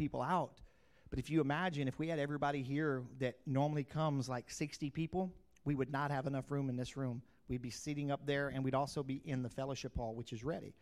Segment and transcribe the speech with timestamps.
[0.00, 0.52] people out.
[1.10, 5.30] But if you imagine if we had everybody here that normally comes like 60 people,
[5.66, 7.20] we would not have enough room in this room.
[7.48, 10.42] We'd be sitting up there and we'd also be in the fellowship hall, which is
[10.42, 10.72] ready.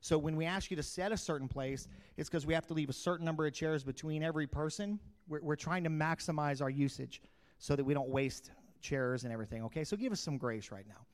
[0.00, 2.74] So when we ask you to set a certain place, it's because we have to
[2.74, 4.98] leave a certain number of chairs between every person.
[5.28, 7.22] We're, we're trying to maximize our usage
[7.60, 9.84] so that we don't waste chairs and everything, okay?
[9.84, 11.06] So give us some grace right now.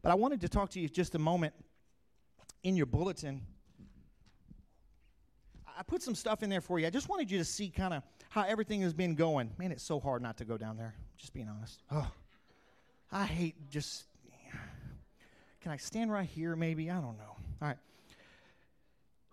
[0.00, 1.54] But I wanted to talk to you just a moment
[2.62, 3.42] in your bulletin.
[5.80, 6.86] I put some stuff in there for you.
[6.86, 9.50] I just wanted you to see kind of how everything has been going.
[9.58, 11.82] Man, it's so hard not to go down there, just being honest.
[11.90, 12.06] Oh,
[13.10, 14.04] I hate just.
[15.62, 16.90] Can I stand right here, maybe?
[16.90, 17.36] I don't know.
[17.62, 17.78] All right.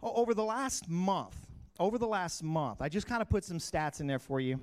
[0.01, 1.35] Over the last month,
[1.81, 4.57] over the last month, I just kind of put some stats in there for you.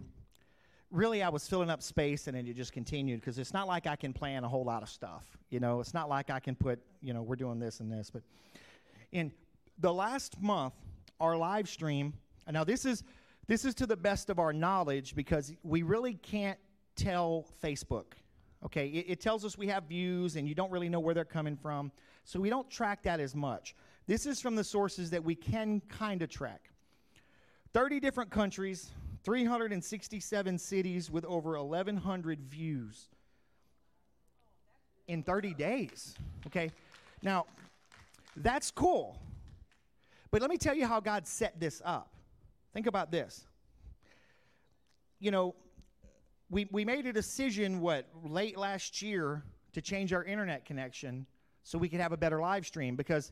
[0.90, 3.86] Really, I was filling up space and then it just continued because it's not like
[3.86, 5.36] I can plan a whole lot of stuff.
[5.50, 8.10] You know, it's not like I can put, you know, we're doing this and this.
[8.10, 8.22] But
[9.12, 9.32] in
[9.78, 10.74] the last month,
[11.20, 12.14] our live stream,
[12.50, 13.02] now this is
[13.46, 16.58] this is to the best of our knowledge because we really can't
[16.96, 18.14] tell Facebook.
[18.64, 21.24] Okay, it, it tells us we have views and you don't really know where they're
[21.24, 21.92] coming from.
[22.24, 23.74] So we don't track that as much.
[24.06, 26.70] This is from the sources that we can kind of track
[27.74, 28.92] 30 different countries,
[29.24, 33.08] 367 cities with over 1,100 views
[35.08, 36.14] in 30 days.
[36.46, 36.70] Okay,
[37.22, 37.46] now
[38.36, 39.18] that's cool.
[40.34, 42.12] But let me tell you how God set this up.
[42.72, 43.46] Think about this.
[45.20, 45.54] You know,
[46.50, 51.24] we, we made a decision, what, late last year to change our internet connection
[51.62, 53.30] so we could have a better live stream because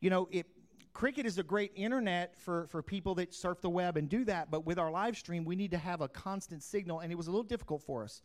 [0.00, 0.46] you know, it,
[0.92, 4.48] Cricket is a great internet for, for people that surf the web and do that,
[4.48, 7.26] but with our live stream, we need to have a constant signal, and it was
[7.26, 8.22] a little difficult for us.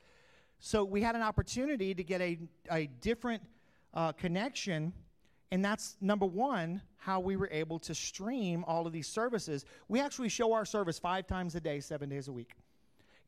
[0.59, 2.37] So we had an opportunity to get a,
[2.69, 3.41] a different
[3.95, 4.93] uh, connection,
[5.51, 9.65] and that's number one, how we were able to stream all of these services.
[9.87, 12.53] We actually show our service five times a day, seven days a week.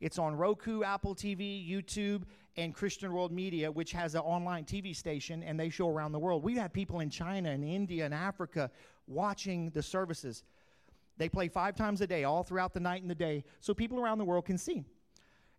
[0.00, 2.22] It's on Roku, Apple TV, YouTube,
[2.56, 6.18] and Christian World Media, which has an online TV station, and they show around the
[6.18, 6.42] world.
[6.42, 8.70] We have people in China and India and Africa
[9.06, 10.44] watching the services.
[11.18, 14.00] They play five times a day, all throughout the night and the day, so people
[14.00, 14.84] around the world can see.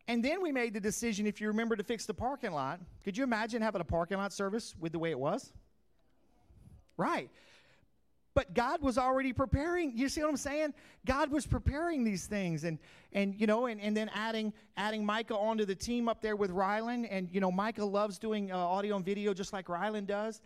[0.07, 2.81] And then we made the decision, if you remember, to fix the parking lot.
[3.03, 5.53] Could you imagine having a parking lot service with the way it was?
[6.98, 7.30] Right.
[8.36, 9.96] But God was already preparing.
[9.96, 10.74] You see what I'm saying?
[11.06, 12.80] God was preparing these things, and
[13.12, 16.50] and you know, and, and then adding adding Micah onto the team up there with
[16.52, 20.42] Rylan, and you know, Micah loves doing uh, audio and video just like Rylan does.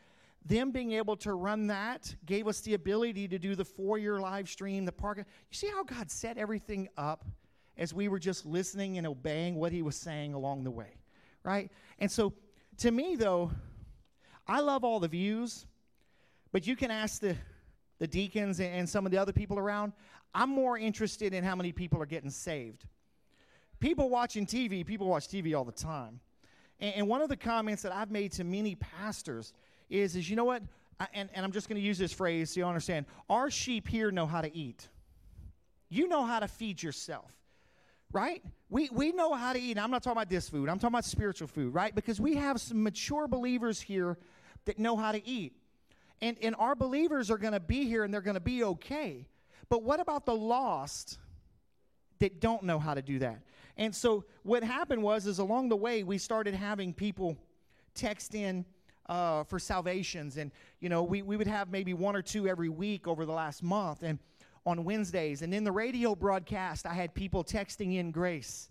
[0.46, 4.48] Them being able to run that gave us the ability to do the four-year live
[4.48, 5.18] stream, the park.
[5.18, 7.26] You see how God set everything up
[7.78, 10.98] as we were just listening and obeying what He was saying along the way,
[11.44, 11.72] right?
[12.00, 12.34] And so,
[12.80, 13.52] to me, though,
[14.46, 15.66] I love all the views,
[16.52, 17.36] but you can ask the
[18.00, 19.94] the deacons and some of the other people around.
[20.34, 22.86] I'm more interested in how many people are getting saved.
[23.80, 26.20] People watching TV, people watch TV all the time.
[26.80, 29.54] And, and one of the comments that I've made to many pastors
[29.90, 30.64] is, is you know what?
[31.00, 33.06] I, and, and I'm just going to use this phrase so you understand.
[33.30, 34.88] Our sheep here know how to eat.
[35.90, 37.32] You know how to feed yourself,
[38.12, 38.44] right?
[38.70, 39.78] We, we know how to eat.
[39.80, 40.70] I'm not talking about this food.
[40.70, 41.96] I'm talking about spiritual food, right?
[41.96, 44.18] Because we have some mature believers here
[44.66, 45.54] that know how to eat.
[46.22, 49.28] And, and our believers are going to be here and they're going to be okay.
[49.70, 51.20] But what about the lost
[52.20, 53.42] that don't know how to do that?
[53.78, 57.38] And so what happened was is along the way we started having people
[57.94, 58.66] text in
[59.08, 60.38] uh, for salvations.
[60.38, 63.32] And, you know, we, we would have maybe one or two every week over the
[63.32, 64.20] last month and
[64.66, 65.44] on Wednesdays.
[65.44, 68.70] And in the radio broadcast, I had people texting in grace,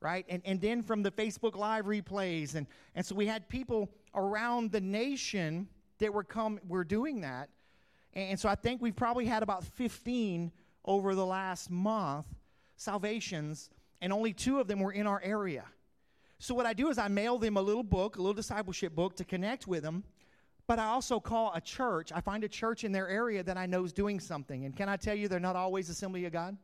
[0.00, 0.24] right?
[0.28, 2.54] And, and then from the Facebook Live replays.
[2.54, 5.68] And, and so we had people around the nation
[5.98, 7.48] that were come were doing that.
[8.14, 10.52] And so I think we've probably had about 15
[10.84, 12.26] over the last month
[12.76, 15.64] salvations, and only two of them were in our area.
[16.38, 19.16] So what I do is I mail them a little book, a little discipleship book
[19.16, 20.04] to connect with them.
[20.66, 22.10] But I also call a church.
[22.14, 24.64] I find a church in their area that I know is doing something.
[24.64, 26.56] And can I tell you, they're not always Assembly of God?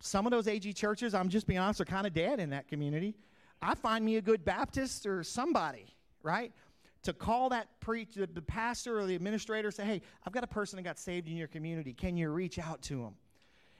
[0.00, 2.68] Some of those AG churches, I'm just being honest, are kind of dead in that
[2.68, 3.14] community.
[3.62, 5.86] I find me a good Baptist or somebody,
[6.22, 6.52] right?
[7.04, 10.48] To call that preach the, the pastor or the administrator say hey i've got a
[10.48, 11.92] person that got saved in your community.
[11.92, 13.14] Can you reach out to them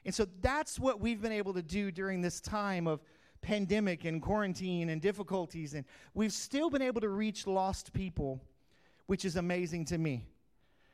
[0.04, 3.00] and so that's what we've been able to do during this time of
[3.40, 5.84] pandemic and quarantine and difficulties and
[6.14, 8.40] we've still been able to reach lost people
[9.06, 10.24] which is amazing to me.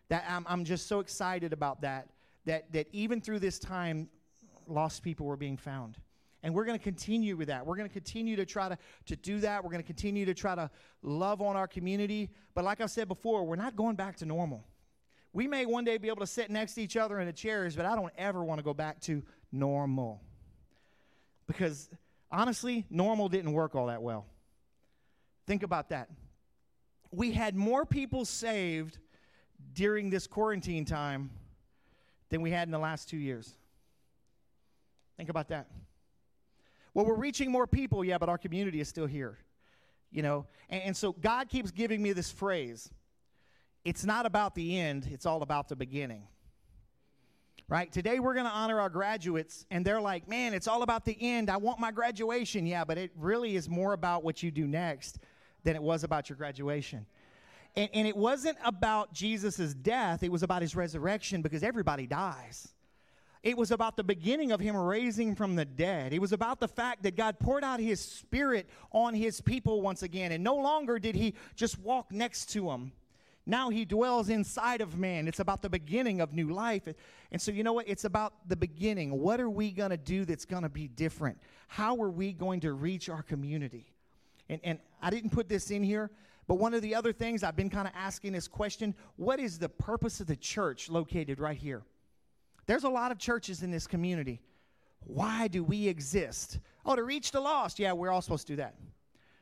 [0.09, 2.09] That i'm, I'm just so excited about that
[2.47, 4.09] that that even through this time
[4.67, 5.99] lost people were being found
[6.43, 7.67] and we're going to continue with that.
[7.67, 9.63] We're going to continue to try to, to do that.
[9.63, 10.71] We're going to continue to try to
[11.03, 12.31] love on our community.
[12.55, 14.65] But like I said before, we're not going back to normal.
[15.33, 17.77] We may one day be able to sit next to each other in the chairs,
[17.77, 19.23] but I don't ever want to go back to
[19.53, 20.23] normal.
[21.47, 21.89] Because
[22.33, 24.27] honestly, normal didn't work all that well.
[25.47, 26.09] Think about that.
[27.13, 28.99] We had more people saved
[29.75, 31.31] during this quarantine time
[32.31, 33.55] than we had in the last two years.
[35.17, 35.67] Think about that.
[36.95, 39.39] Well, we're reaching more people, yeah, but our community is still here.
[40.11, 42.91] You know, and, and so God keeps giving me this phrase
[43.85, 46.25] it's not about the end, it's all about the beginning.
[47.69, 47.91] Right?
[47.91, 51.17] Today we're going to honor our graduates, and they're like, man, it's all about the
[51.21, 51.49] end.
[51.49, 52.67] I want my graduation.
[52.67, 55.21] Yeah, but it really is more about what you do next
[55.63, 57.07] than it was about your graduation.
[57.77, 62.69] And, and it wasn't about Jesus' death, it was about his resurrection because everybody dies.
[63.43, 66.13] It was about the beginning of him raising from the dead.
[66.13, 70.03] It was about the fact that God poured out his spirit on his people once
[70.03, 70.33] again.
[70.33, 72.93] And no longer did he just walk next to them.
[73.47, 75.27] Now he dwells inside of man.
[75.27, 76.87] It's about the beginning of new life.
[77.33, 77.89] And so, you know what?
[77.89, 79.19] It's about the beginning.
[79.19, 81.39] What are we going to do that's going to be different?
[81.67, 83.87] How are we going to reach our community?
[84.51, 86.11] And, and I didn't put this in here,
[86.47, 89.59] but one of the other things I've been kind of asking this question what is
[89.59, 91.83] the purpose of the church located right here?
[92.71, 94.41] There's a lot of churches in this community.
[95.01, 96.61] Why do we exist?
[96.87, 97.81] Oh, to reach the lost.
[97.81, 98.77] Yeah, we're all supposed to do that.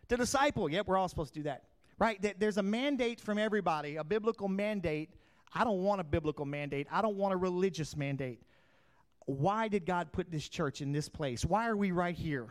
[0.09, 0.71] To disciple.
[0.71, 1.65] Yep, we're all supposed to do that.
[1.99, 2.19] Right?
[2.39, 5.11] There's a mandate from everybody, a biblical mandate.
[5.53, 6.87] I don't want a biblical mandate.
[6.91, 8.41] I don't want a religious mandate.
[9.27, 11.45] Why did God put this church in this place?
[11.45, 12.49] Why are we right here?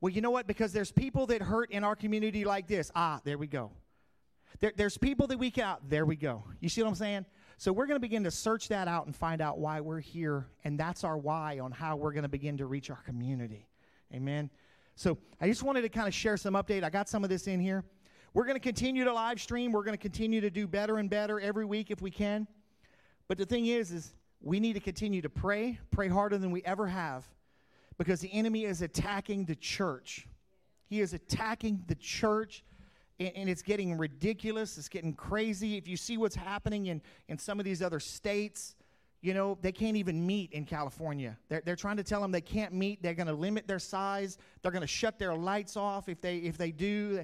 [0.00, 0.46] Well, you know what?
[0.46, 2.90] Because there's people that hurt in our community like this.
[2.96, 3.72] Ah, there we go.
[4.60, 5.90] There, there's people that we can out.
[5.90, 6.44] There we go.
[6.60, 7.26] You see what I'm saying?
[7.60, 10.46] So we're going to begin to search that out and find out why we're here.
[10.64, 13.68] And that's our why on how we're going to begin to reach our community.
[14.14, 14.48] Amen.
[14.94, 16.84] So I just wanted to kind of share some update.
[16.84, 17.84] I got some of this in here.
[18.32, 19.72] We're going to continue to live stream.
[19.72, 22.46] We're going to continue to do better and better every week if we can.
[23.28, 26.64] But the thing is, is we need to continue to pray, pray harder than we
[26.64, 27.28] ever have,
[27.98, 30.26] because the enemy is attacking the church.
[30.86, 32.64] He is attacking the church
[33.20, 34.78] and, and it's getting ridiculous.
[34.78, 35.76] It's getting crazy.
[35.76, 38.74] If you see what's happening in, in some of these other states,
[39.20, 41.36] you know, they can't even meet in California.
[41.48, 43.02] They're, they're trying to tell them they can't meet.
[43.02, 44.38] They're going to limit their size.
[44.62, 47.22] They're going to shut their lights off if they if they do.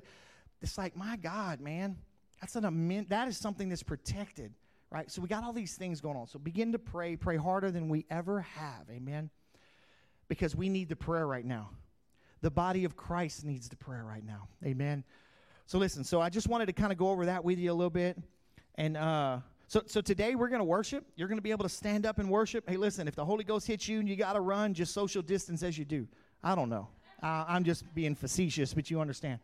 [0.61, 1.97] It's like, my God, man,
[2.41, 4.53] that's an that is something that's protected,
[4.91, 5.11] right?
[5.11, 6.27] So we got all these things going on.
[6.27, 9.31] So begin to pray, pray harder than we ever have, amen?
[10.29, 11.71] Because we need the prayer right now.
[12.43, 15.05] The body of Christ needs the prayer right now, amen?
[15.67, 17.75] So listen, so I just wanted to kind of go over that with you a
[17.75, 18.17] little bit.
[18.77, 21.05] And uh, so, so today we're going to worship.
[21.17, 22.69] You're going to be able to stand up and worship.
[22.69, 25.23] Hey, listen, if the Holy Ghost hits you and you got to run, just social
[25.23, 26.07] distance as you do.
[26.45, 26.87] I don't know.
[27.21, 29.41] Uh, I'm just being facetious, but you understand.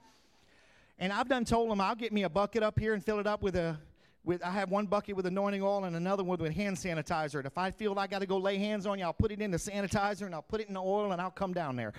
[1.00, 3.26] And I've done told them I'll get me a bucket up here and fill it
[3.26, 3.76] up with a
[4.24, 7.38] with I have one bucket with anointing oil and another one with hand sanitizer.
[7.38, 9.40] And if I feel I got to go lay hands on you, I'll put it
[9.40, 11.92] in the sanitizer and I'll put it in the oil and I'll come down there.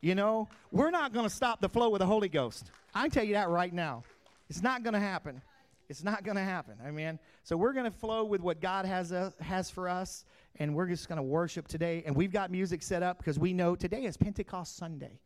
[0.00, 2.70] You know, we're not going to stop the flow of the Holy Ghost.
[2.94, 4.02] I tell you that right now.
[4.48, 5.42] It's not going to happen.
[5.88, 6.74] It's not going to happen.
[6.86, 7.18] Amen.
[7.44, 10.24] So we're going to flow with what God has uh, has for us,
[10.56, 12.02] and we're just going to worship today.
[12.06, 15.18] And we've got music set up because we know today is Pentecost Sunday.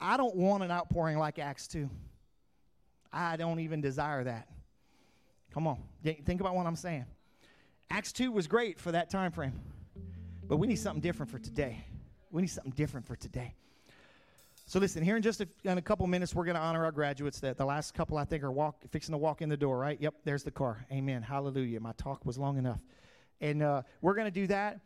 [0.00, 1.88] I don't want an outpouring like Acts 2.
[3.12, 4.48] I don't even desire that.
[5.54, 7.04] Come on, think about what I'm saying.
[7.90, 9.60] Acts 2 was great for that time frame,
[10.48, 11.84] but we need something different for today.
[12.32, 13.54] We need something different for today.
[14.66, 16.92] So listen, here in just a, in a couple minutes, we're going to honor our
[16.92, 17.40] graduates.
[17.40, 19.78] That the last couple I think are walk fixing to walk in the door.
[19.78, 20.00] Right?
[20.00, 20.14] Yep.
[20.24, 20.86] There's the car.
[20.90, 21.22] Amen.
[21.22, 21.78] Hallelujah.
[21.78, 22.80] My talk was long enough,
[23.40, 24.80] and uh, we're going to do that.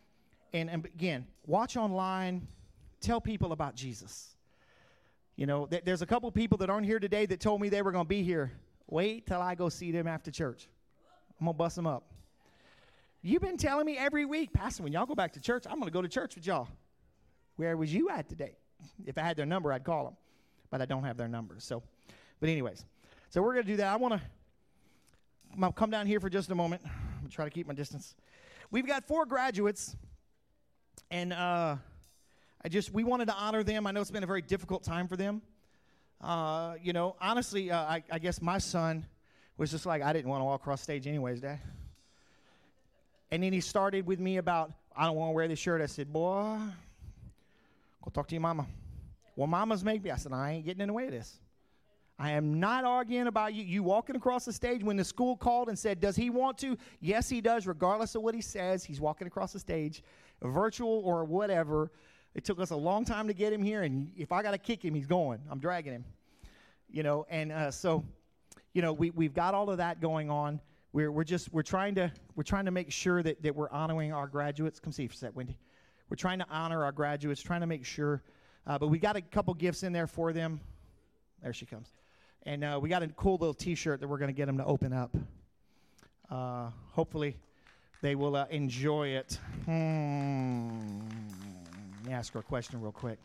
[0.52, 2.48] And, and again, watch online.
[3.00, 4.34] Tell people about Jesus.
[5.36, 7.82] You know, th- there's a couple people that aren't here today that told me they
[7.82, 8.52] were going to be here.
[8.88, 10.68] Wait till I go see them after church.
[11.40, 12.04] I'm to bust them up.
[13.22, 15.88] You've been telling me every week, Pastor, when y'all go back to church, I'm going
[15.88, 16.68] to go to church with y'all.
[17.56, 18.56] Where was you at today?
[19.06, 20.16] If I had their number, I'd call them,
[20.70, 21.64] but I don't have their numbers.
[21.64, 21.82] So,
[22.40, 22.84] but anyways,
[23.30, 23.92] so we're going to do that.
[23.92, 25.72] I want to.
[25.74, 26.82] Come down here for just a moment.
[26.84, 28.14] I'm going to try to keep my distance.
[28.70, 29.96] We've got four graduates,
[31.10, 31.76] and uh,
[32.62, 33.86] I just we wanted to honor them.
[33.86, 35.40] I know it's been a very difficult time for them.
[36.20, 39.06] Uh, you know, honestly, uh, I, I guess my son
[39.56, 41.60] was just like, I didn't want to walk across stage anyways, Dad.
[43.30, 45.80] And then he started with me about, I don't want to wear this shirt.
[45.80, 46.58] I said, boy,
[48.06, 48.66] Go talk to your mama.
[49.34, 50.12] Well, mamas make me.
[50.12, 51.40] I said, I ain't getting in the way of this.
[52.18, 53.64] I am not arguing about you.
[53.64, 56.78] You walking across the stage when the school called and said, Does he want to?
[57.00, 58.84] Yes, he does, regardless of what he says.
[58.84, 60.04] He's walking across the stage,
[60.40, 61.90] virtual or whatever.
[62.34, 64.58] It took us a long time to get him here, and if I got to
[64.58, 65.40] kick him, he's going.
[65.50, 66.04] I'm dragging him.
[66.88, 68.04] You know, and uh, so,
[68.72, 70.60] you know, we, we've got all of that going on.
[70.92, 74.12] we're, we're just we're trying to we're trying to make sure that, that we're honoring
[74.12, 74.78] our graduates.
[74.78, 75.58] Come see for a sec, Wendy.
[76.08, 78.22] We're trying to honor our graduates, trying to make sure.
[78.66, 80.60] Uh, but we got a couple gifts in there for them.
[81.42, 81.88] There she comes.
[82.44, 84.64] And uh, we got a cool little T-shirt that we're going to get them to
[84.64, 85.16] open up.
[86.30, 87.36] Uh, hopefully,
[88.02, 89.38] they will uh, enjoy it.
[89.64, 91.00] Hmm.
[91.98, 93.18] Let me ask her a question real quick.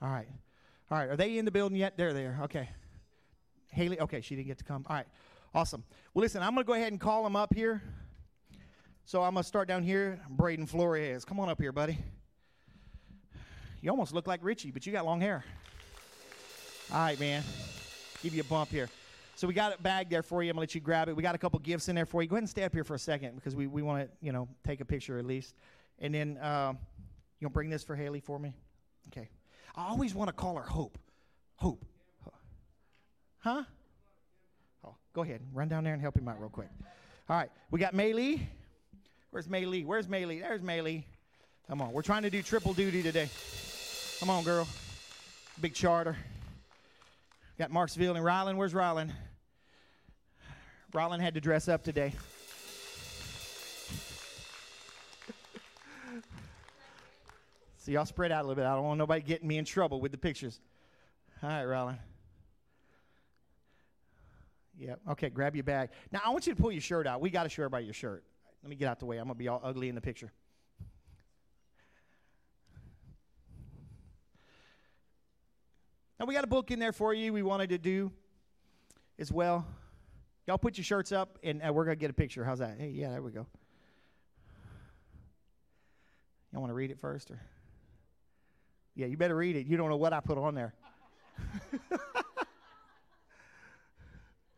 [0.00, 0.28] All right.
[0.90, 1.08] All right.
[1.08, 1.96] Are they in the building yet?
[1.96, 2.40] There They're there.
[2.44, 2.68] Okay.
[3.72, 3.98] Haley.
[4.00, 4.84] Okay, she didn't get to come.
[4.88, 5.06] All right.
[5.56, 5.84] Awesome.
[6.12, 7.82] Well, listen, I'm going to go ahead and call him up here.
[9.06, 10.20] So I'm going to start down here.
[10.28, 11.24] Braden Flores.
[11.24, 11.96] Come on up here, buddy.
[13.80, 15.46] You almost look like Richie, but you got long hair.
[16.92, 17.42] All right, man.
[18.22, 18.90] Give you a bump here.
[19.34, 20.50] So we got a bag there for you.
[20.50, 21.16] I'm gonna let you grab it.
[21.16, 22.28] We got a couple gifts in there for you.
[22.28, 24.32] Go ahead and stay up here for a second because we, we want to you
[24.32, 25.54] know take a picture at least.
[25.98, 26.72] And then uh,
[27.38, 28.54] you gonna bring this for Haley for me?
[29.08, 29.28] Okay.
[29.74, 30.98] I always want to call her Hope.
[31.56, 31.84] Hope.
[33.38, 33.64] Huh?
[35.16, 35.40] Go ahead.
[35.54, 36.68] Run down there and help him out real quick.
[37.30, 37.48] All right.
[37.70, 38.38] We got Maylee.
[39.30, 39.86] Where's Maylee?
[39.86, 40.42] Where's Maylee?
[40.42, 41.04] There's Maylee.
[41.68, 41.94] Come on.
[41.94, 43.30] We're trying to do triple duty today.
[44.20, 44.68] Come on, girl.
[45.58, 46.18] Big charter.
[47.58, 48.58] Got Marksville and Ryland.
[48.58, 49.10] Where's Ryland?
[50.92, 52.12] Ryland had to dress up today.
[57.78, 58.66] so y'all spread out a little bit.
[58.66, 60.60] I don't want nobody getting me in trouble with the pictures.
[61.42, 61.96] All right, Ryland.
[64.78, 64.94] Yeah.
[65.10, 65.30] Okay.
[65.30, 65.90] Grab your bag.
[66.12, 67.20] Now I want you to pull your shirt out.
[67.20, 68.24] We got to show everybody your shirt.
[68.62, 69.18] Let me get out the way.
[69.18, 70.32] I'm gonna be all ugly in the picture.
[76.18, 78.10] Now, we got a book in there for you we wanted to do
[79.18, 79.66] as well.
[80.46, 82.44] Y'all put your shirts up, and uh, we're going to get a picture.
[82.44, 82.76] How's that?
[82.78, 83.46] Hey, yeah, there we go.
[86.52, 87.30] Y'all want to read it first?
[87.30, 87.40] or?
[88.94, 89.66] Yeah, you better read it.
[89.66, 90.74] You don't know what I put on there.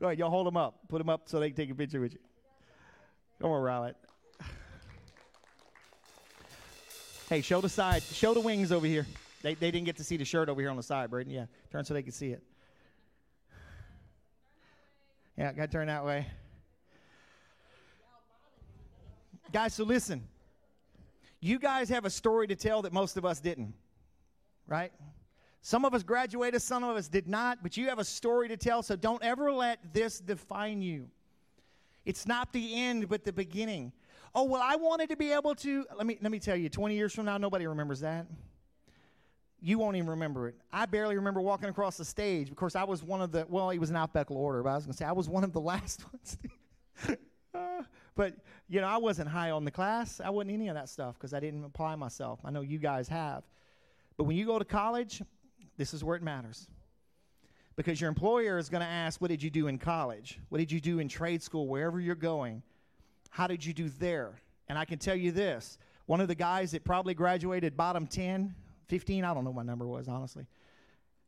[0.00, 0.80] go ahead, y'all hold them up.
[0.88, 2.20] Put them up so they can take a picture with you.
[3.40, 3.94] Come on, Rowlett.
[7.28, 8.02] Hey, show the side.
[8.02, 9.06] Show the wings over here.
[9.42, 11.32] They, they didn't get to see the shirt over here on the side, Braden.
[11.32, 12.42] Yeah, turn so they can see it.
[15.36, 16.26] Yeah, got to turn that way.
[19.52, 20.26] Guys, so listen.
[21.40, 23.74] You guys have a story to tell that most of us didn't,
[24.66, 24.90] right?
[25.68, 28.56] Some of us graduated, some of us did not, but you have a story to
[28.56, 31.10] tell, so don't ever let this define you.
[32.06, 33.92] It's not the end, but the beginning.
[34.34, 35.84] Oh, well, I wanted to be able to.
[35.94, 38.26] Let me, let me tell you, 20 years from now, nobody remembers that
[39.60, 40.54] you won't even remember it.
[40.72, 42.48] I barely remember walking across the stage.
[42.48, 44.74] Of course, I was one of the, well, he was an alphabetical order, but I
[44.76, 46.38] was going to say I was one of the last ones.
[48.16, 48.32] but,
[48.70, 50.18] you know, I wasn't high on the class.
[50.24, 52.40] I wasn't any of that stuff because I didn't apply myself.
[52.42, 53.42] I know you guys have.
[54.16, 55.22] But when you go to college,
[55.78, 56.68] this is where it matters.
[57.76, 60.38] Because your employer is going to ask, What did you do in college?
[60.50, 62.62] What did you do in trade school, wherever you're going?
[63.30, 64.40] How did you do there?
[64.68, 68.54] And I can tell you this one of the guys that probably graduated bottom 10
[68.88, 70.46] 15, I don't know what my number was, honestly.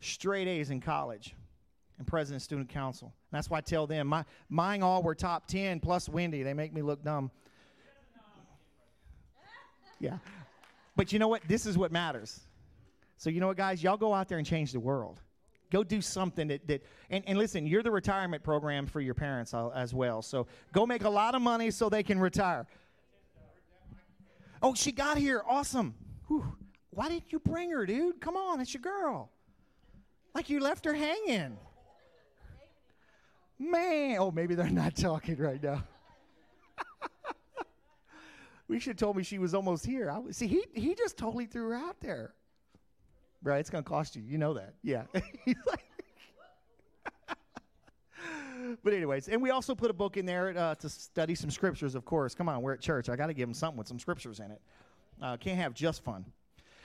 [0.00, 1.35] Straight A's in college
[1.99, 3.12] and president student council.
[3.30, 6.42] And that's why I tell them, my, mine all were top 10 plus Wendy.
[6.42, 7.30] They make me look dumb.
[9.99, 10.16] Yeah.
[10.97, 11.42] But you know what?
[11.47, 12.40] This is what matters.
[13.21, 13.83] So, you know what, guys?
[13.83, 15.21] Y'all go out there and change the world.
[15.71, 19.53] Go do something that, that and, and listen, you're the retirement program for your parents
[19.75, 20.23] as well.
[20.23, 22.67] So go make a lot of money so they can retire.
[24.62, 25.43] Oh, she got here.
[25.47, 25.95] Awesome.
[26.29, 26.57] Whew.
[26.93, 28.23] Why didn't you bring her, dude?
[28.23, 29.31] Come on, it's your girl.
[30.35, 31.59] Like you left her hanging.
[33.59, 35.85] Man, oh, maybe they're not talking right now.
[38.67, 40.11] we should have told me she was almost here.
[40.11, 42.33] I, was, see, he, he just totally threw her out there.
[43.42, 44.23] Right, it's going to cost you.
[44.23, 44.75] You know that.
[44.82, 45.04] Yeah.
[48.82, 51.94] but anyways, and we also put a book in there uh, to study some scriptures,
[51.94, 52.35] of course.
[52.35, 53.09] Come on, we're at church.
[53.09, 54.61] I got to give them something with some scriptures in it.
[55.23, 56.25] Uh, can't have just fun.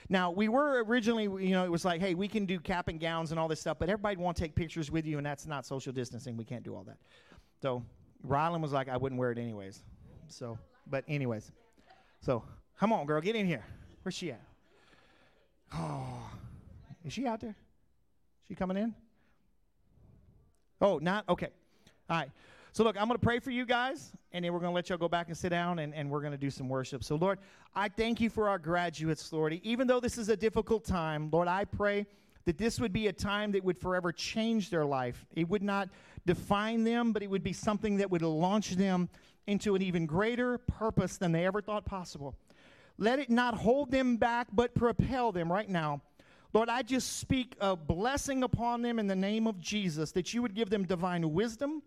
[0.07, 3.00] Now, we were originally, you know, it was like, hey, we can do cap and
[3.00, 5.47] gowns and all this stuff, but everybody want to take pictures with you, and that's
[5.47, 6.38] not social distancing.
[6.38, 6.97] We can't do all that.
[7.62, 7.83] So
[8.27, 9.81] Rylan was like, I wouldn't wear it anyways.
[10.27, 11.51] So, but anyways.
[12.21, 12.43] So,
[12.79, 13.65] come on, girl, get in here.
[14.03, 14.41] Where's she at?
[15.77, 16.31] Oh,
[17.05, 17.55] is she out there?
[18.47, 18.93] She coming in?
[20.81, 21.24] Oh, not?
[21.29, 21.50] Okay.
[22.09, 22.31] All right.
[22.71, 24.89] So, look, I'm going to pray for you guys, and then we're going to let
[24.89, 27.03] y'all go back and sit down, and, and we're going to do some worship.
[27.03, 27.39] So, Lord,
[27.74, 29.53] I thank you for our graduates, Lord.
[29.63, 32.05] Even though this is a difficult time, Lord, I pray
[32.43, 35.25] that this would be a time that would forever change their life.
[35.35, 35.89] It would not
[36.25, 39.09] define them, but it would be something that would launch them
[39.47, 42.35] into an even greater purpose than they ever thought possible.
[42.97, 46.01] Let it not hold them back, but propel them right now
[46.55, 50.41] Lord, I just speak a blessing upon them in the name of Jesus, that you
[50.41, 51.83] would give them divine wisdom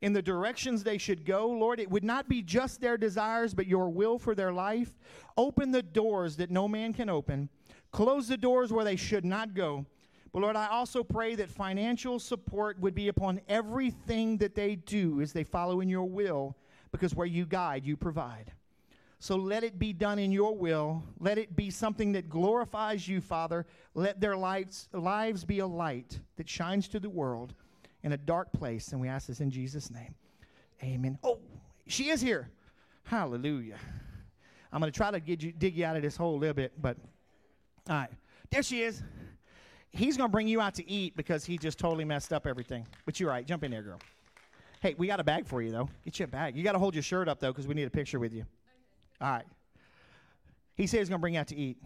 [0.00, 1.46] in the directions they should go.
[1.48, 4.98] Lord, it would not be just their desires, but your will for their life.
[5.36, 7.48] Open the doors that no man can open,
[7.92, 9.86] close the doors where they should not go.
[10.32, 15.20] But Lord, I also pray that financial support would be upon everything that they do
[15.20, 16.56] as they follow in your will,
[16.90, 18.50] because where you guide, you provide.
[19.20, 21.02] So let it be done in your will.
[21.18, 23.66] Let it be something that glorifies you, Father.
[23.94, 27.54] Let their lives, lives be a light that shines to the world
[28.04, 28.92] in a dark place.
[28.92, 30.14] And we ask this in Jesus' name.
[30.82, 31.18] Amen.
[31.24, 31.40] Oh,
[31.88, 32.48] she is here.
[33.02, 33.78] Hallelujah.
[34.72, 36.54] I'm going to try to get you, dig you out of this hole a little
[36.54, 36.96] bit, but
[37.88, 38.10] all right.
[38.50, 39.02] There she is.
[39.90, 42.86] He's going to bring you out to eat because he just totally messed up everything.
[43.04, 43.44] But you're right.
[43.44, 43.98] Jump in there, girl.
[44.80, 45.88] Hey, we got a bag for you, though.
[46.04, 46.56] Get you a bag.
[46.56, 48.44] You got to hold your shirt up, though, because we need a picture with you.
[49.20, 49.46] All right.
[50.74, 51.78] He said he's going to bring you out to eat.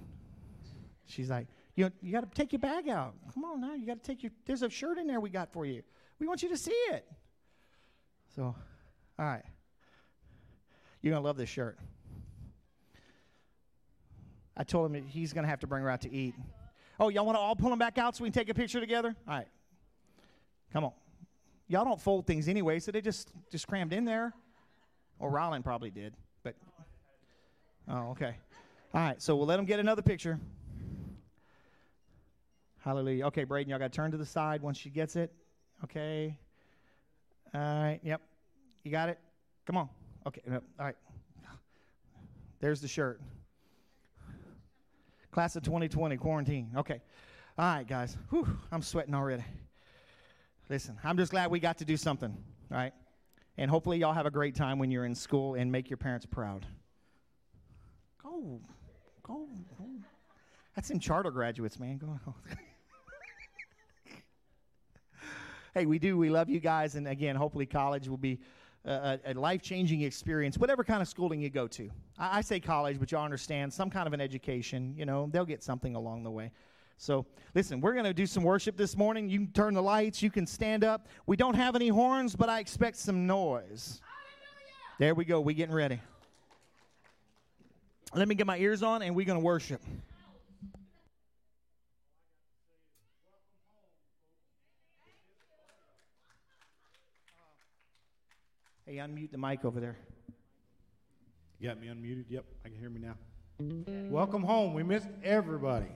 [1.06, 3.14] She's like, you, you got to take your bag out.
[3.32, 3.74] Come on now.
[3.74, 5.82] You got to take your, there's a shirt in there we got for you.
[6.18, 7.06] We want you to see it.
[8.36, 8.56] So, all
[9.18, 9.42] right.
[11.00, 11.78] You're going to love this shirt.
[14.56, 16.34] I told him he's going to have to bring her out to eat.
[17.00, 18.78] Oh, y'all want to all pull them back out so we can take a picture
[18.78, 19.16] together?
[19.26, 19.48] All right.
[20.72, 20.92] Come on.
[21.68, 24.34] Y'all don't fold things anyway, so they just just crammed in there.
[25.18, 26.54] Or Rollin probably did, but
[27.88, 28.36] oh, okay.
[28.94, 30.38] All right, so we'll let them get another picture.
[32.80, 33.26] Hallelujah.
[33.26, 35.32] Okay, Braden, y'all got to turn to the side once she gets it.
[35.84, 36.36] Okay.
[37.54, 38.00] All right.
[38.02, 38.20] Yep.
[38.82, 39.18] You got it.
[39.66, 39.88] Come on.
[40.26, 40.40] Okay.
[40.50, 40.96] All right.
[42.60, 43.20] There's the shirt.
[45.30, 46.70] Class of 2020 quarantine.
[46.76, 47.00] Okay.
[47.58, 48.16] All right, guys.
[48.30, 49.44] Whew, I'm sweating already.
[50.68, 52.34] Listen, I'm just glad we got to do something,
[52.70, 52.92] all right?
[53.58, 56.24] And hopefully, y'all have a great time when you're in school and make your parents
[56.24, 56.66] proud.
[58.22, 58.60] Go,
[59.22, 59.48] go,
[59.78, 59.86] go.
[60.76, 61.98] That's in charter graduates, man.
[61.98, 62.18] Go.
[65.74, 66.16] hey, we do.
[66.16, 66.94] We love you guys.
[66.94, 68.38] And again, hopefully, college will be
[68.84, 71.90] a, a life changing experience, whatever kind of schooling you go to.
[72.18, 74.94] I, I say college, but y'all understand some kind of an education.
[74.96, 76.52] You know, they'll get something along the way.
[76.98, 79.28] So, listen, we're going to do some worship this morning.
[79.28, 81.08] You can turn the lights, you can stand up.
[81.26, 84.00] We don't have any horns, but I expect some noise.
[84.98, 85.40] There we go.
[85.40, 86.00] We're getting ready.
[88.14, 89.81] Let me get my ears on, and we're going to worship.
[98.85, 99.96] Hey, unmute the mic over there.
[101.59, 102.27] You got me unmuted?
[102.29, 103.14] Yep, I can hear me now.
[104.11, 104.75] Welcome home.
[104.75, 105.87] We missed everybody.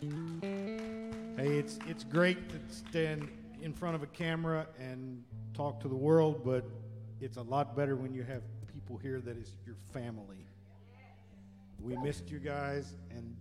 [0.00, 3.28] Hey, it's it's great to stand
[3.62, 5.22] in front of a camera and
[5.54, 6.64] talk to the world, but
[7.20, 10.47] it's a lot better when you have people here that is your family.
[11.80, 13.36] We missed you guys, and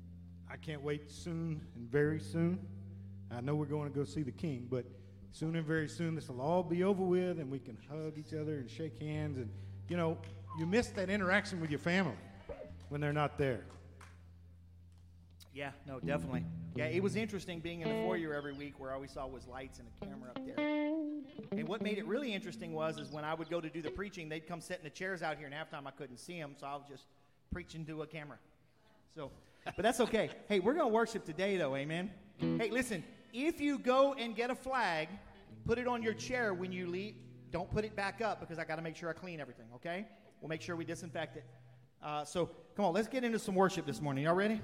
[0.50, 2.60] I can't wait soon and very soon.
[3.32, 4.86] I know we're going to go see the King, but
[5.32, 8.34] soon and very soon this will all be over with and we can hug each
[8.34, 9.50] other and shake hands and
[9.88, 10.18] you know
[10.58, 12.16] you miss that interaction with your family
[12.90, 13.66] when they're not there.
[15.54, 16.44] Yeah no definitely.
[16.76, 19.46] Yeah it was interesting being in the foyer every week where all we saw was
[19.48, 20.66] lights and a camera up there.
[21.52, 23.92] And what made it really interesting was is when i would go to do the
[23.92, 26.40] preaching they'd come sit in the chairs out here and half time i couldn't see
[26.40, 27.04] them so i was just
[27.52, 28.38] preaching to a camera
[29.16, 29.32] so
[29.76, 33.78] but that's okay hey we're going to worship today though amen hey listen if you
[33.78, 35.10] go and get a flag
[35.68, 37.16] Put it on your chair when you leave.
[37.52, 40.08] Don't put it back up because I got to make sure I clean everything, okay?
[40.40, 41.44] We'll make sure we disinfect it.
[42.02, 44.24] Uh, so, come on, let's get into some worship this morning.
[44.24, 44.62] Y'all ready?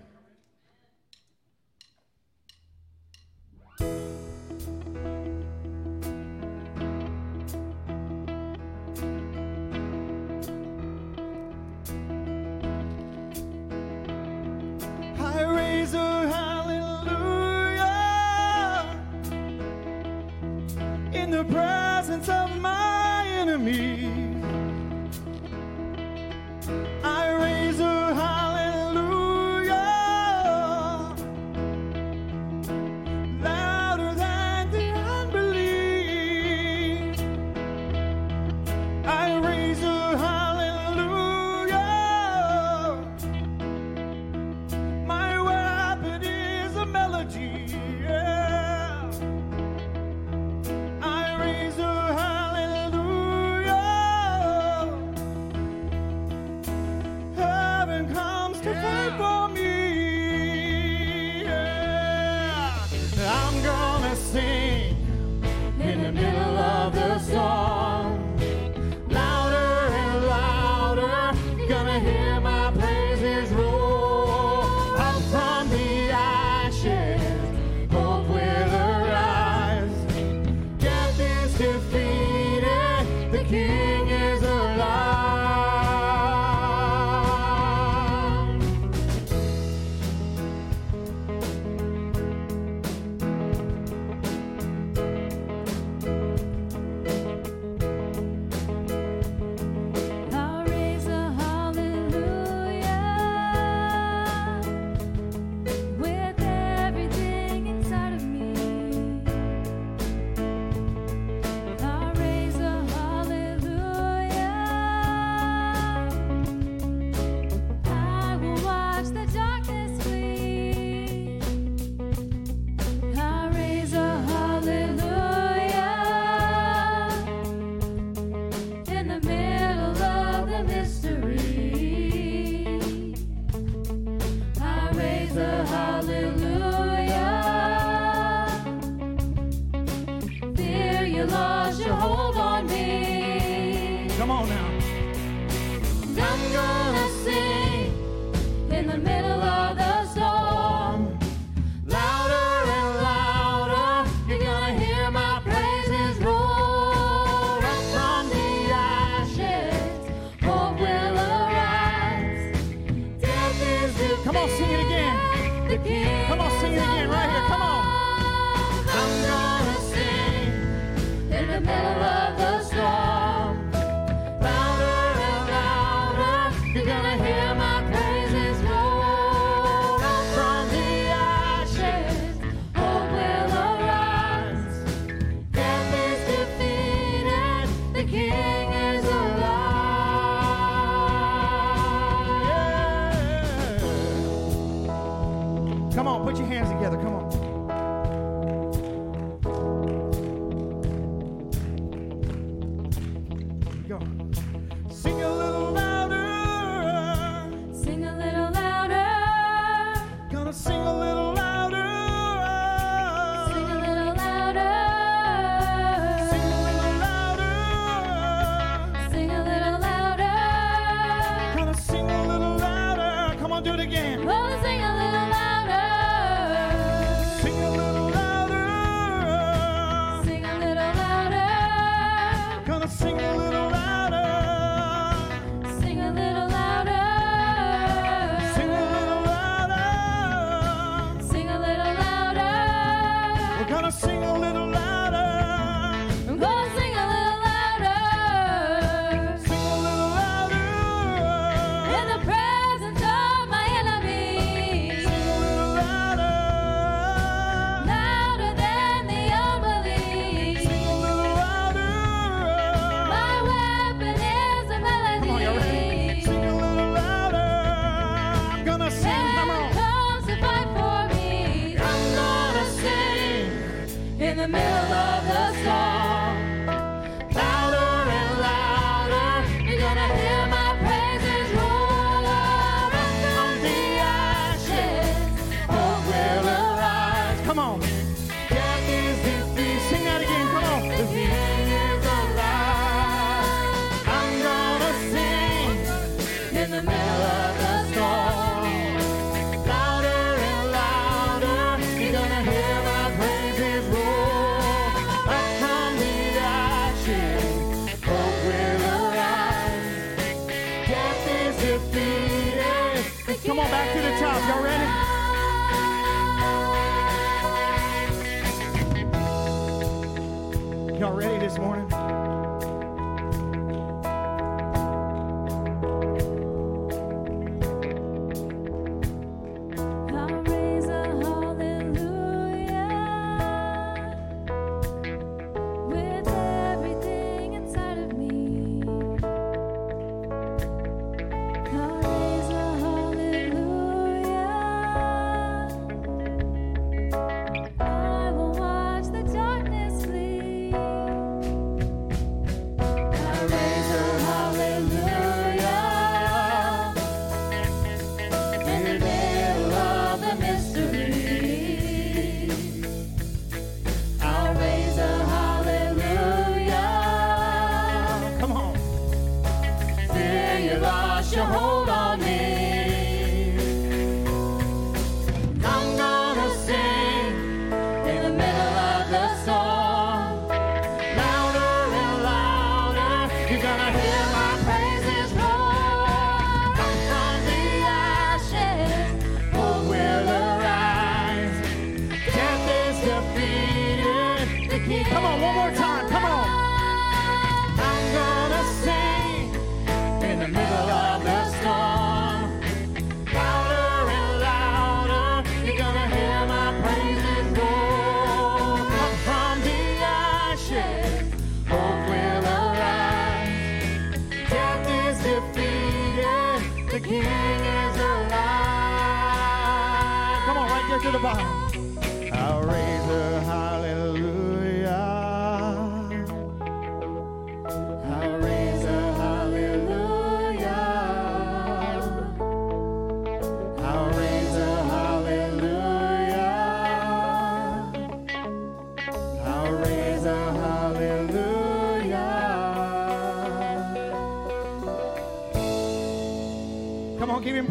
[274.43, 276.02] The middle of the storm.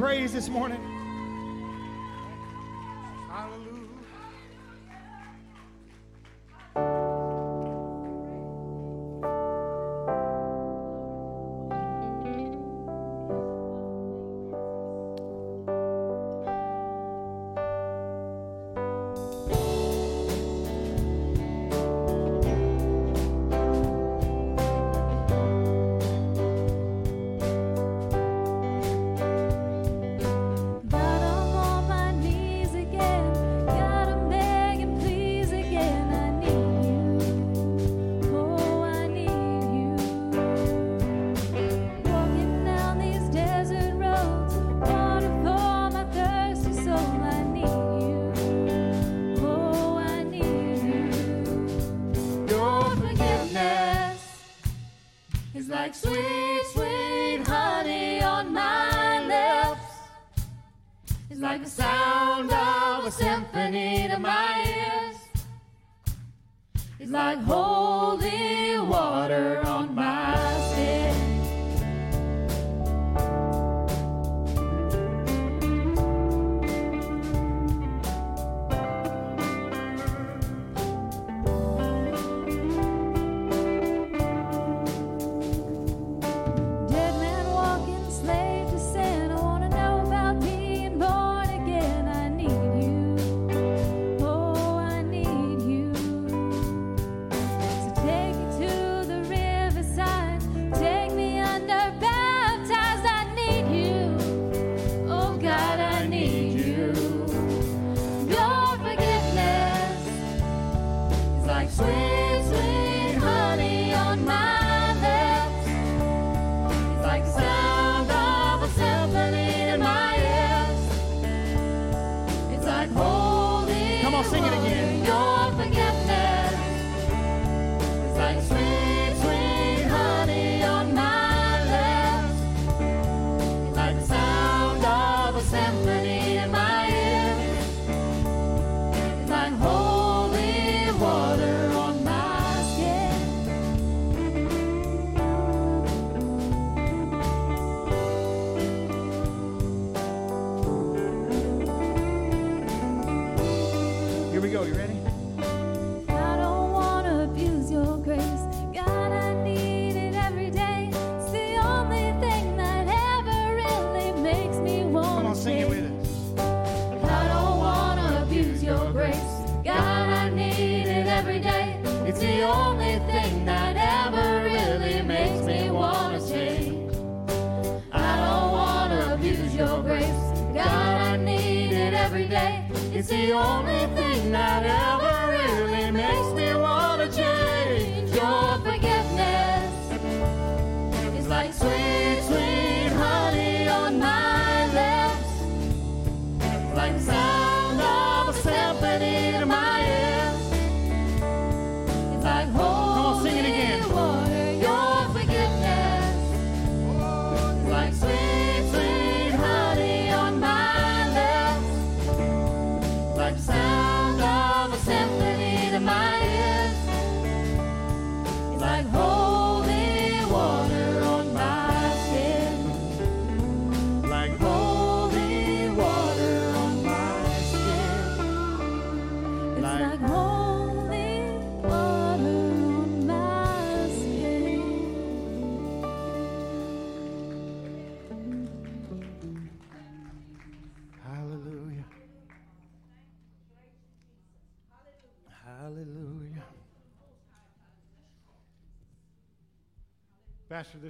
[0.03, 0.92] Praise this morning.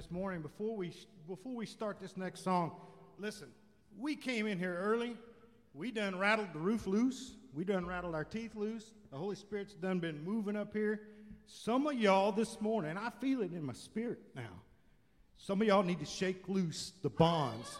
[0.03, 0.91] This morning before we
[1.29, 2.73] before we start this next song,
[3.19, 3.47] listen,
[3.97, 5.15] we came in here early.
[5.73, 7.35] We done rattled the roof loose.
[7.53, 8.91] We done rattled our teeth loose.
[9.11, 11.03] The Holy Spirit's done been moving up here.
[11.45, 14.59] Some of y'all this morning, I feel it in my spirit now.
[15.37, 17.77] Some of y'all need to shake loose the bonds.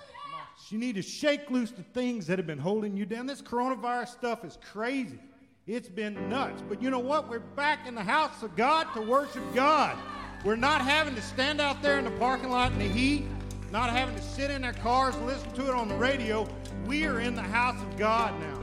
[0.69, 3.25] You need to shake loose the things that have been holding you down.
[3.25, 5.19] This coronavirus stuff is crazy.
[5.67, 6.63] It's been nuts.
[6.69, 7.27] But you know what?
[7.27, 9.97] We're back in the house of God to worship God.
[10.43, 13.25] We're not having to stand out there in the parking lot in the heat,
[13.71, 16.45] not having to sit in our cars listen to it on the radio.
[16.85, 18.59] We are in the house of God now.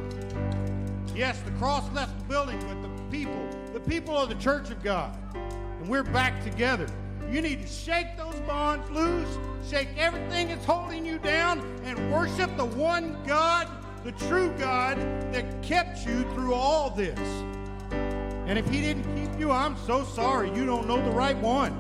[1.15, 4.83] Yes, the cross left the building, but the people, the people of the church of
[4.83, 5.17] God.
[5.35, 6.87] And we're back together.
[7.31, 12.55] You need to shake those bonds loose, shake everything that's holding you down, and worship
[12.59, 13.69] the one God,
[14.05, 14.99] the true God,
[15.33, 17.19] that kept you through all this.
[17.91, 20.55] And if He didn't keep you, I'm so sorry.
[20.55, 21.75] You don't know the right one.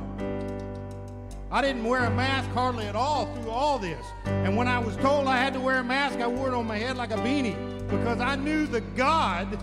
[1.52, 4.04] I didn't wear a mask hardly at all through all this.
[4.24, 6.66] And when I was told I had to wear a mask, I wore it on
[6.66, 7.56] my head like a beanie
[7.88, 9.58] because I knew the God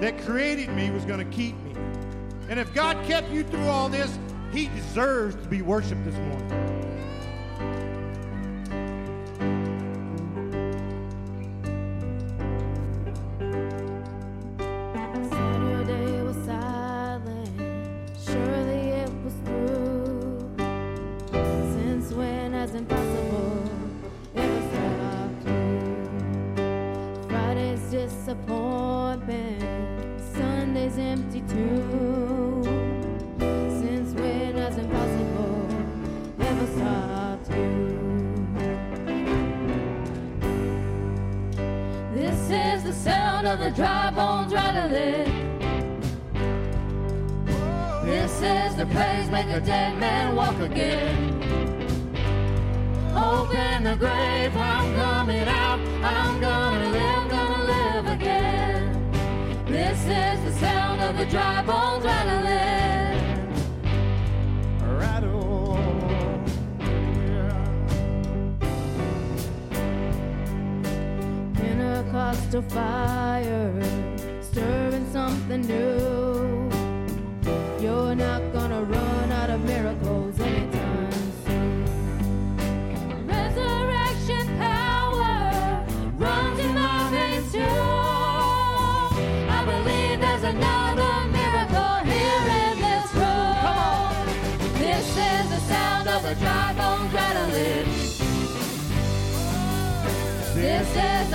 [0.00, 1.72] that created me was going to keep me.
[2.48, 4.18] And if God kept you through all this,
[4.52, 6.59] He deserves to be worshiped this morning.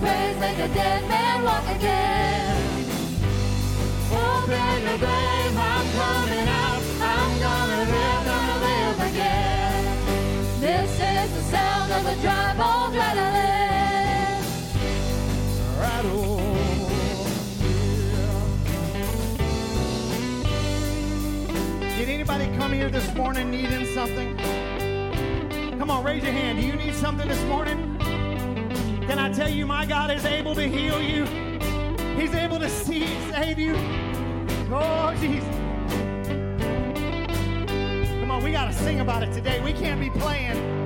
[0.00, 2.56] praise, make a dead man walk again.
[4.10, 6.82] Open the grave, I'm coming out.
[7.00, 9.82] I'm gonna live, gonna live again.
[10.60, 14.44] This is the sound of a dry bone rattling.
[15.78, 16.40] Rattle.
[21.98, 24.36] Did anybody come here this morning needing something?
[25.78, 26.58] Come on, raise your hand.
[26.60, 27.99] Do you need something this morning?
[29.10, 31.24] Can I tell you, my God is able to heal you?
[32.14, 33.74] He's able to see, and save you.
[34.70, 35.48] Oh, Jesus.
[38.20, 39.60] Come on, we got to sing about it today.
[39.64, 40.79] We can't be playing.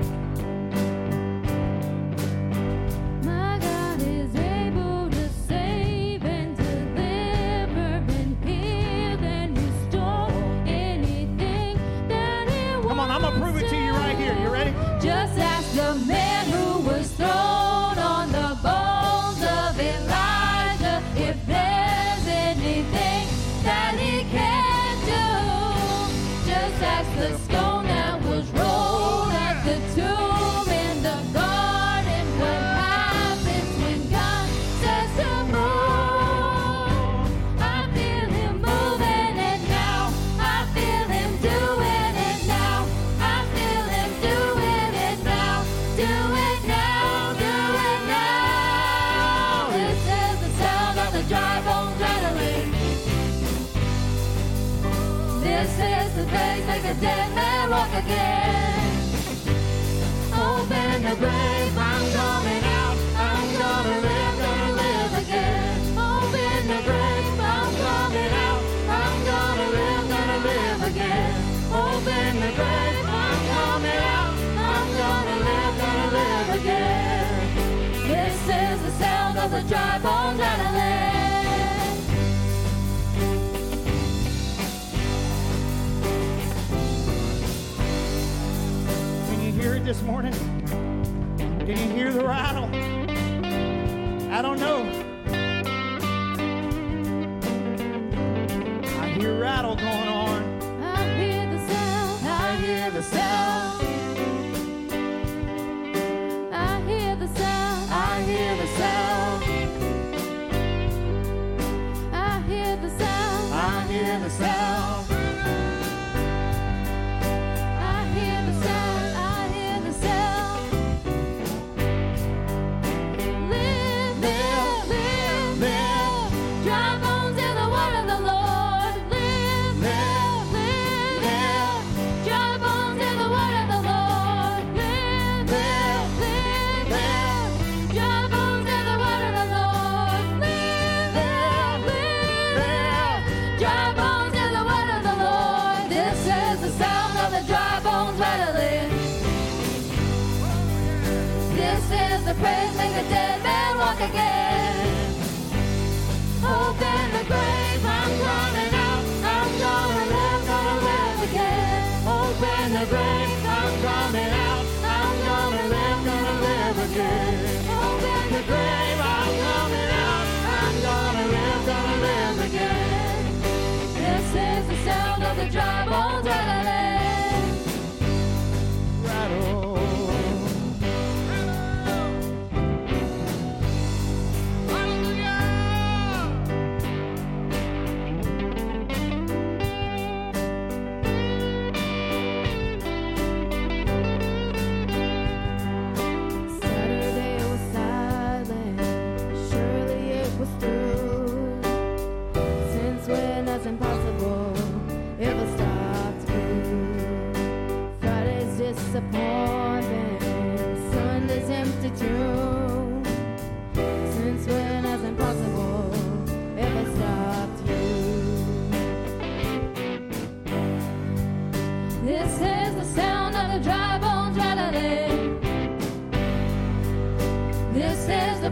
[79.44, 82.00] of a dry bone kind of land.
[89.28, 90.32] Can you hear it this morning?
[91.36, 92.70] Can you hear the rattle?
[94.32, 94.80] I don't know.
[99.02, 100.42] I hear rattle going on.
[100.82, 102.26] I hear the sound.
[102.26, 103.93] I hear the sound.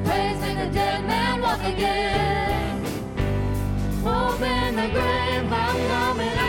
[0.05, 2.85] Praise, make the dead man walk again.
[4.05, 6.42] Open the grave, I'm coming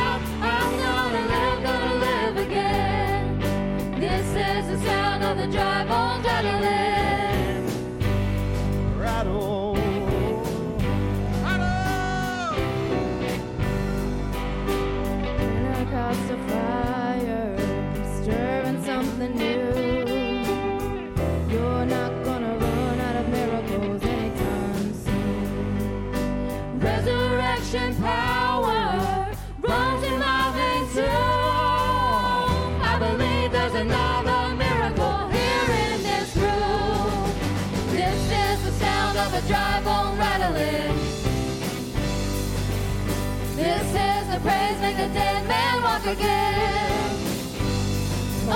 [44.44, 47.10] praise, make the dead man walk again.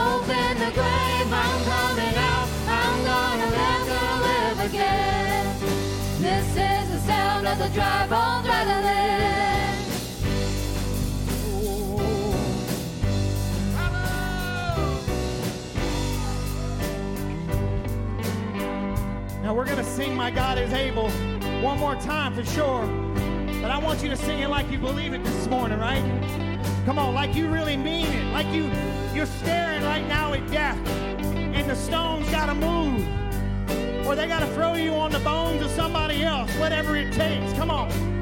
[0.06, 2.48] Open the grave, I'm coming out.
[2.68, 5.46] I'm gonna live, gonna live again.
[6.20, 8.98] This is the sound of the dry bones rattling.
[19.42, 21.10] Now we're going to sing My God is Able
[21.62, 23.07] one more time for sure.
[23.68, 26.01] But I want you to sing it like you believe it this morning, right?
[26.86, 28.24] Come on, like you really mean it.
[28.32, 28.72] Like you
[29.13, 33.05] you're staring right now at death and the stones got to move.
[34.07, 37.51] Or they got to throw you on the bones of somebody else, whatever it takes.
[37.57, 38.16] Come on.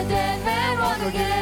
[0.00, 1.39] A dead man walk again.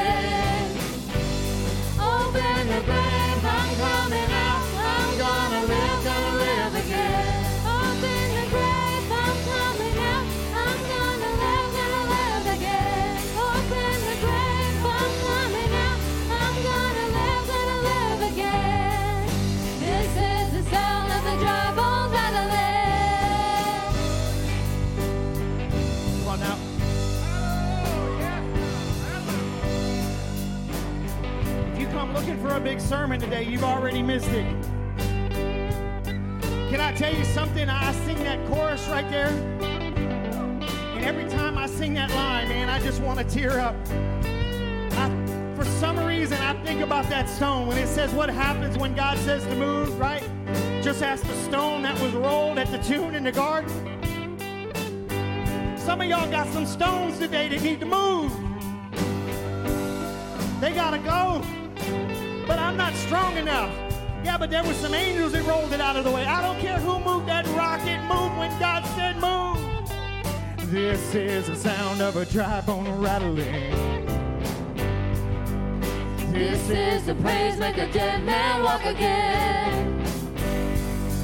[33.28, 34.46] Today, you've already missed it.
[36.70, 37.68] Can I tell you something?
[37.68, 39.28] I sing that chorus right there.
[40.94, 43.76] And every time I sing that line, man, I just want to tear up.
[44.92, 48.94] I, for some reason, I think about that stone when it says what happens when
[48.94, 50.26] God says to move, right?
[50.82, 53.68] Just ask the stone that was rolled at the tune in the garden.
[55.76, 58.32] Some of y'all got some stones today that need to move.
[60.62, 61.44] They gotta go.
[63.08, 63.74] Strong enough.
[64.22, 66.26] Yeah, but there were some angels that rolled it out of the way.
[66.26, 69.56] I don't care who moved that rock, it moved when God said move.
[70.70, 74.04] This is the sound of a dry bone rattling.
[76.32, 80.04] This is the praise, make a dead man walk again.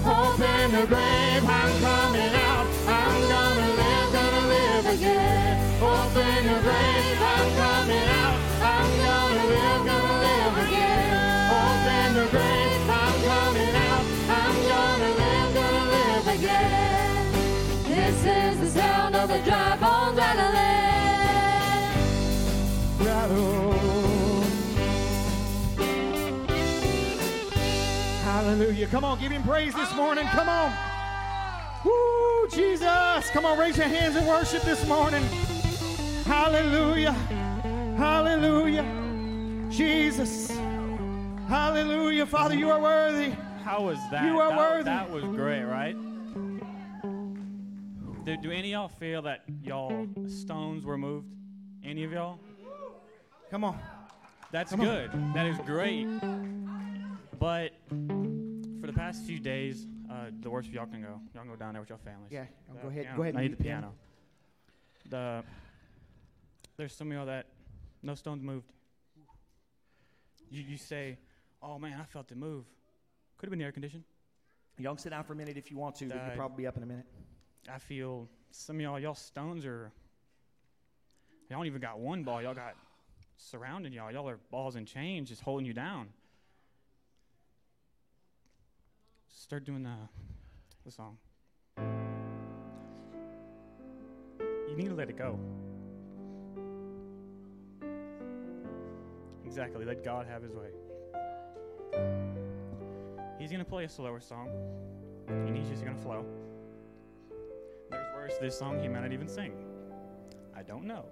[0.07, 2.67] Open the grave, I'm coming out.
[2.89, 5.83] I'm gonna live, gonna live again.
[5.83, 7.74] Open the grave, I'm coming
[16.45, 17.33] again.
[17.85, 20.75] This is the sound of the dry bones rattling.
[23.07, 23.73] rattle.
[28.25, 28.87] Hallelujah.
[28.89, 30.27] Come on, give him praise this morning.
[30.29, 30.73] Come on.
[31.85, 33.31] Woo, Jesus.
[33.31, 35.23] Come on, raise your hands and worship this morning.
[36.25, 37.13] Hallelujah.
[37.13, 38.85] Hallelujah.
[39.71, 40.51] Jesus.
[41.49, 42.27] Hallelujah.
[42.27, 43.31] Father, you are worthy.
[43.63, 44.25] How was that?
[44.25, 44.85] You are that, worthy.
[44.85, 45.97] That was great, right?
[48.25, 51.29] Do, do any of y'all feel that y'all stones were moved?
[51.85, 52.39] Any of y'all?
[53.51, 53.79] Come on.
[54.51, 54.87] That's Come on.
[54.87, 55.11] good.
[55.35, 56.07] That is great.
[57.39, 61.21] But for the past few days, uh, the worst y'all can go.
[61.35, 62.31] Y'all can go down there with your families.
[62.33, 63.03] Yeah, The go ahead.
[63.05, 63.17] piano.
[63.17, 63.37] Go ahead.
[63.37, 63.93] I need the piano.
[65.11, 65.45] The
[66.79, 67.47] there's some of y'all that
[68.03, 68.73] no stones moved.
[70.51, 71.19] You you say,
[71.63, 72.65] "Oh man, I felt it move."
[73.37, 74.03] Could have been the air condition.
[74.79, 76.67] Y'all can sit down for a minute if you want to, Uh, you'll probably be
[76.67, 77.07] up in a minute.
[77.73, 79.91] I feel some of y'all, y'all stones are.
[81.49, 82.43] Y'all don't even got one ball.
[82.43, 82.75] Y'all got
[83.37, 84.11] surrounding y'all.
[84.13, 86.09] Y'all are balls and chains just holding you down.
[89.29, 89.97] Start doing the,
[90.85, 91.19] the song.
[94.69, 95.39] You need to let it go.
[99.45, 99.85] Exactly.
[99.85, 100.71] Let God have his way.
[103.39, 104.49] He's going to play a slower song,
[105.29, 106.25] and he's just going to flow.
[108.25, 109.53] Words this song he might not even sing.
[110.57, 111.05] I don't know.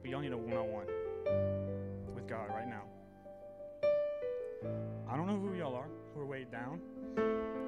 [0.00, 0.86] But y'all need a one on one
[2.14, 2.84] with God right now.
[5.08, 6.80] I don't know who y'all are who are weighed down.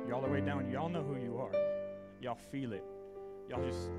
[0.08, 0.70] Y'all are weighed down.
[0.70, 1.50] Y'all know who you are.
[2.22, 2.84] Y'all feel it.
[3.50, 3.90] Y'all just,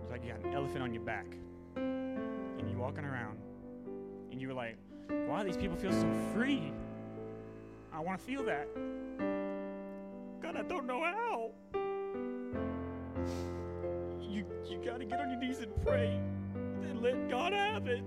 [0.00, 1.26] it's like you got an elephant on your back.
[1.74, 3.38] And you're walking around.
[4.30, 4.76] And you were like,
[5.26, 6.72] why do these people feel so free?
[7.92, 8.68] I want to feel that.
[10.40, 11.50] God, I don't know how.
[14.84, 16.20] Gotta get on your knees and pray
[16.82, 18.02] and let God have it.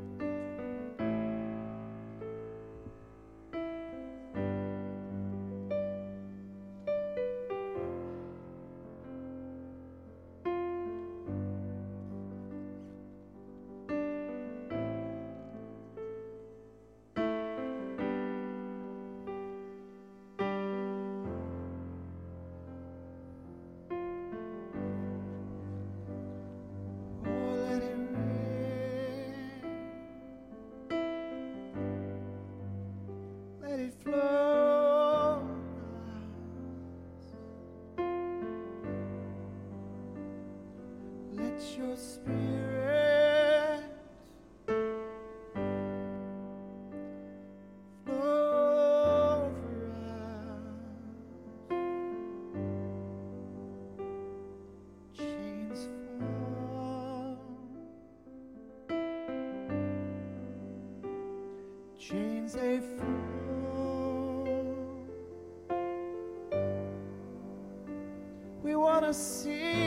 [69.14, 69.87] See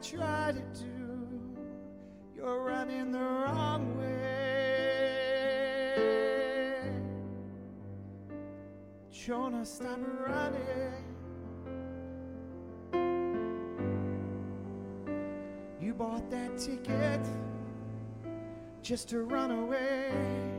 [0.00, 0.86] Try to do,
[2.34, 4.18] you're running the wrong way.
[9.10, 11.04] Jonah, stop running.
[15.80, 17.20] You bought that ticket
[18.82, 20.57] just to run away.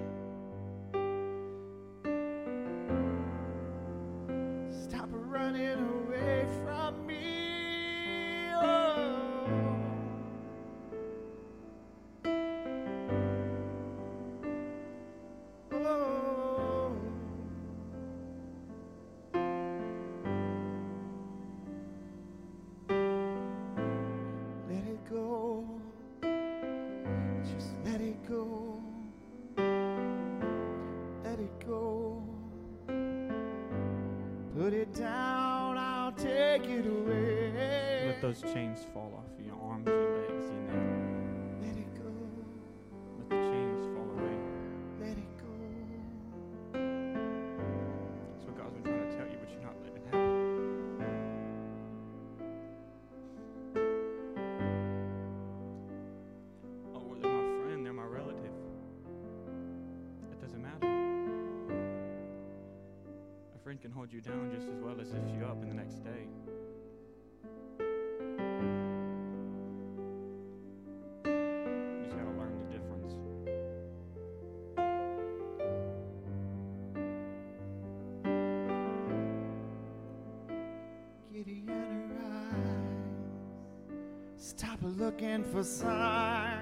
[84.49, 86.58] Stop looking for signs.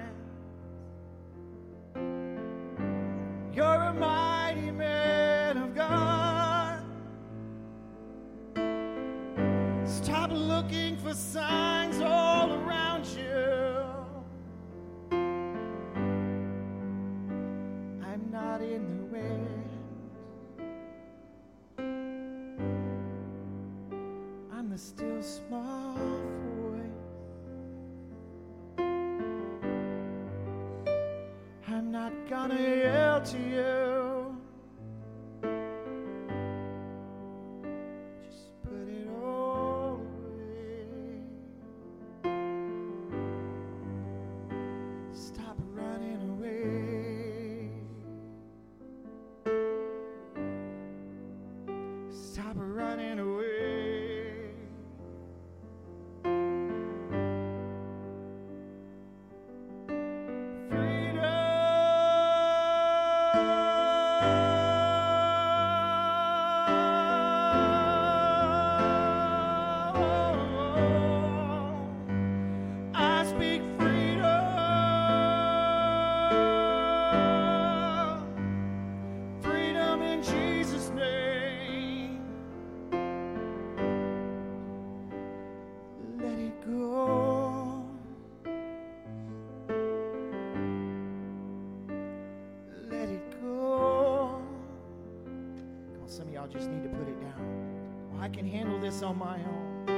[99.08, 99.88] on my own.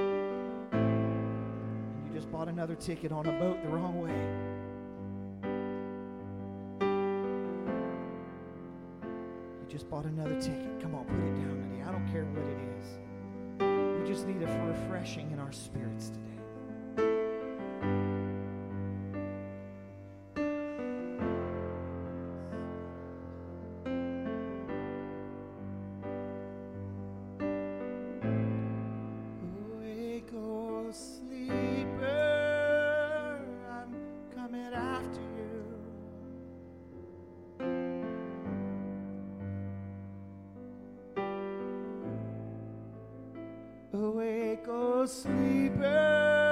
[0.73, 4.15] And you just bought another ticket on a boat the wrong way.
[9.61, 10.81] You just bought another ticket.
[10.81, 11.83] Come on, put it down today.
[11.83, 12.87] I don't care what it is.
[14.01, 16.30] We just need a refreshing in our spirits today.
[45.51, 46.50] 一杯。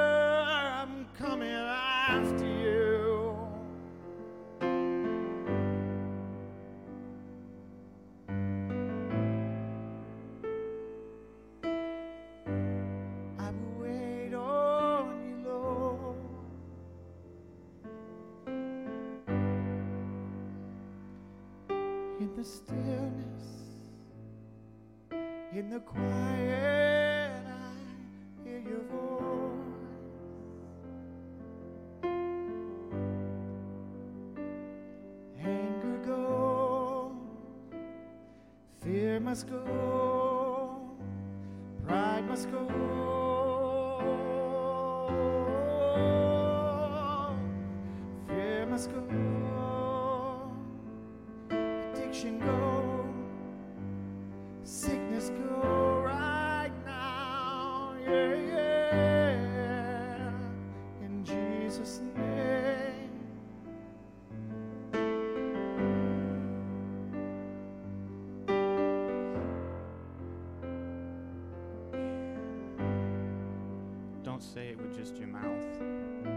[74.39, 75.66] Don't say it with just your mouth.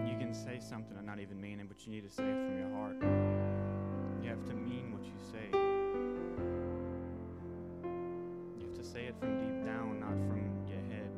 [0.10, 2.34] You can say something and not even mean it, but you need to say it
[2.34, 2.96] from your heart.
[4.24, 5.52] You have to mean what you say.
[8.58, 11.12] You have to say it from deep down, not from your head.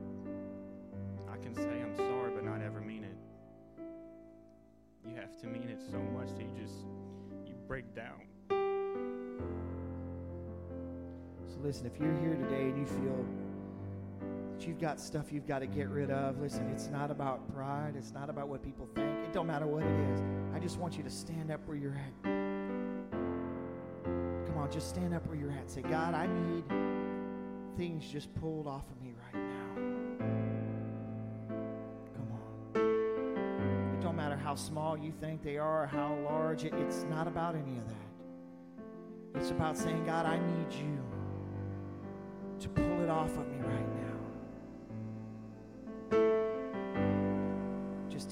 [1.32, 3.18] I can say I'm sorry, but not ever mean it.
[5.08, 6.84] You have to mean it so much that you just
[7.48, 8.28] you break down.
[11.48, 13.26] So listen, if you're here today and you feel
[14.68, 17.96] you've got stuff you've got to get rid of, listen, it's not about pride.
[17.98, 19.10] It's not about what people think.
[19.26, 20.22] It don't matter what it is.
[20.54, 22.24] I just want you to stand up where you're at.
[24.04, 25.70] Come on, just stand up where you're at.
[25.70, 26.64] Say, God, I need
[27.78, 29.76] things just pulled off of me right now.
[32.16, 33.96] Come on.
[33.96, 36.66] It don't matter how small you think they are how large.
[36.66, 39.40] It, it's not about any of that.
[39.40, 41.00] It's about saying, God, I need you
[42.60, 43.53] to pull it off of me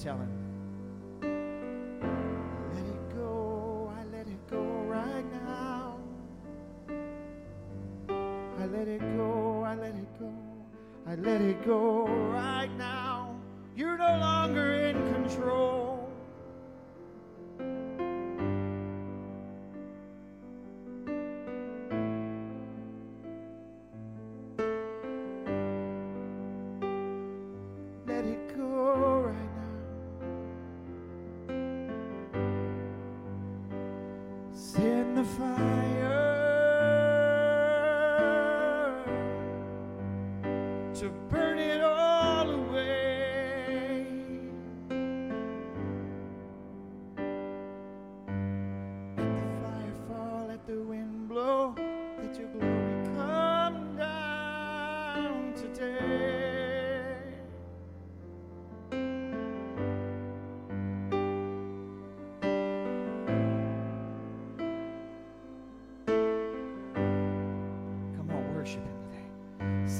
[0.02, 0.32] tell him.
[2.74, 5.98] Let it go, I let it go right now.
[8.58, 10.32] I let it go, I let it go,
[11.06, 12.01] I let it go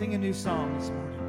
[0.03, 1.21] Sing a new song this morning.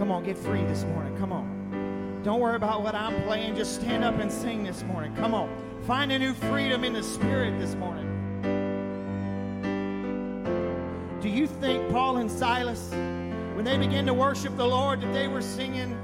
[0.00, 1.16] Come on, get free this morning.
[1.16, 2.20] Come on.
[2.24, 3.54] Don't worry about what I'm playing.
[3.54, 5.14] Just stand up and sing this morning.
[5.14, 5.48] Come on.
[5.86, 8.08] Find a new freedom in the Spirit this morning.
[11.22, 12.90] Do you think Paul and Silas,
[13.54, 15.96] when they began to worship the Lord, that they were singing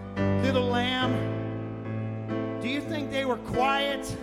[0.44, 1.12] Little Lamb?
[2.62, 4.16] Do you think they were quiet?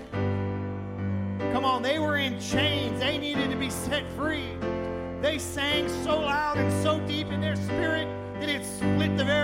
[1.52, 2.98] Come on, they were in chains.
[3.02, 4.53] They needed to be set free.
[5.24, 8.10] They sang so loud and so deep in their spirit
[8.42, 9.43] that it split the very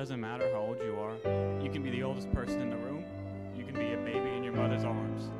[0.00, 1.14] doesn't matter how old you are.
[1.62, 3.04] You can be the oldest person in the room.
[3.54, 5.30] You can be a baby in your mother's arms.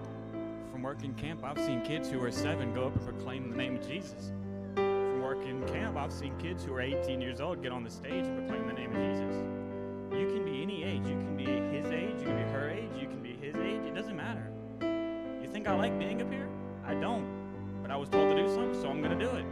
[0.70, 3.76] From working camp, I've seen kids who are seven go up and proclaim the name
[3.76, 4.32] of Jesus.
[4.74, 8.26] From working camp, I've seen kids who are 18 years old get on the stage
[8.26, 9.34] and proclaim the name of Jesus.
[10.12, 11.06] You can be any age.
[11.06, 12.20] You can be his age.
[12.20, 12.90] You can be her age.
[13.00, 13.80] You can be his age.
[13.86, 14.46] It doesn't matter.
[15.42, 16.50] You think I like being up here?
[16.84, 17.24] I don't.
[17.80, 19.46] But I was told to do something, so I'm going to do it.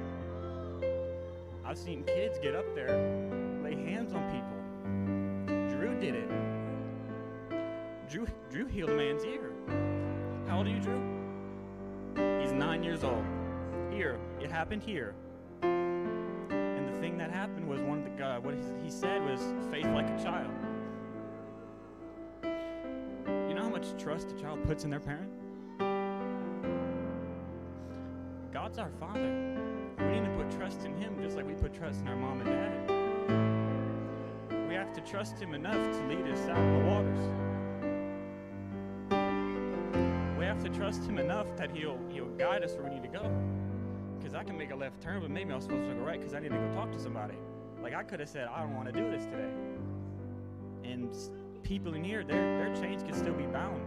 [1.65, 2.91] I've seen kids get up there,
[3.63, 4.38] lay hands on people.
[6.01, 6.31] Did it.
[8.09, 9.51] Drew, Drew healed a man's ear.
[10.47, 12.41] How old are you, Drew?
[12.41, 13.25] He's nine years old.
[13.91, 15.15] Here, it happened here.
[15.63, 19.41] And the thing that happened was one of the uh, what he, said was
[19.71, 20.53] faith like a child.
[22.45, 25.31] You know how much trust a child puts in their parent?
[28.53, 29.57] God's our Father.
[29.99, 32.41] We need to put trust in Him just like we put trust in our mom
[32.41, 33.68] and dad.
[34.89, 37.29] Have to trust Him enough to lead us out of the waters.
[40.39, 43.09] We have to trust Him enough that He'll He'll guide us where we need to
[43.09, 43.31] go.
[44.19, 46.33] Because I can make a left turn, but maybe I'm supposed to go right because
[46.33, 47.35] I need to go talk to somebody.
[47.83, 49.53] Like I could have said, I don't want to do this today.
[50.85, 51.15] And
[51.63, 53.83] people in here, their their chains could still be bound.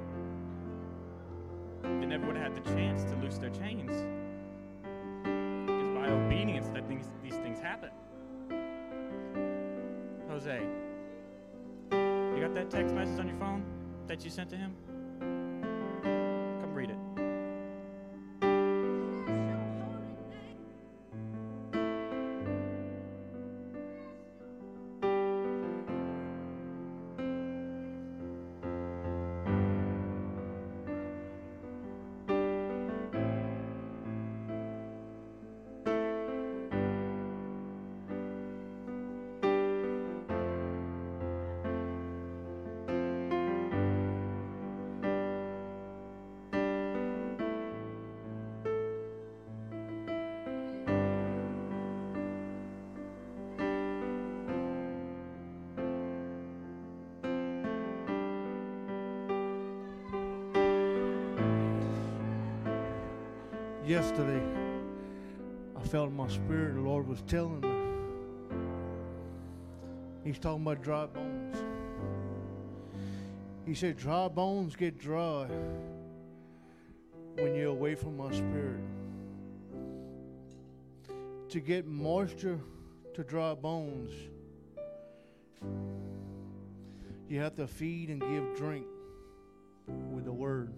[1.82, 4.06] They never would have had the chance to loose their chains.
[5.26, 7.90] It's by obedience that things, these things happen.
[10.30, 10.62] Jose,
[12.42, 13.64] you got that text message on your phone
[14.08, 14.76] that you sent to him?
[63.92, 64.42] Yesterday,
[65.76, 67.70] I felt my spirit the Lord was telling me.
[70.24, 71.58] He's talking about dry bones.
[73.66, 75.46] He said, Dry bones get dry
[77.36, 78.80] when you're away from my spirit.
[81.50, 82.62] To get moisture
[83.14, 84.14] to dry bones,
[87.28, 88.86] you have to feed and give drink
[90.14, 90.72] with the word.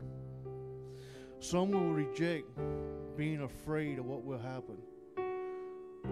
[1.44, 2.48] Some will reject
[3.18, 4.78] being afraid of what will happen,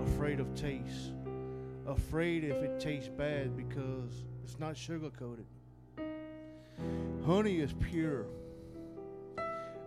[0.03, 1.13] afraid of taste,
[1.87, 5.45] afraid if it tastes bad because it's not sugar coated.
[7.25, 8.25] Honey is pure,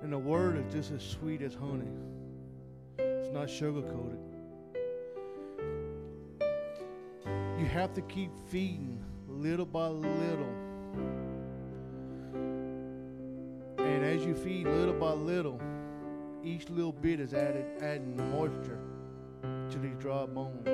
[0.03, 1.93] and the word is just as sweet as honey.
[2.99, 4.19] It's not sugar coated.
[7.61, 10.55] You have to keep feeding little by little.
[14.05, 15.59] And as you feed little by little,
[16.45, 18.79] each little bit is added adding moisture
[19.71, 20.69] to these dry bones.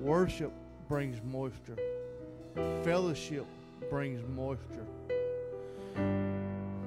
[0.00, 0.50] Worship
[0.88, 1.76] brings moisture.
[2.84, 3.44] Fellowship
[3.90, 4.86] brings moisture.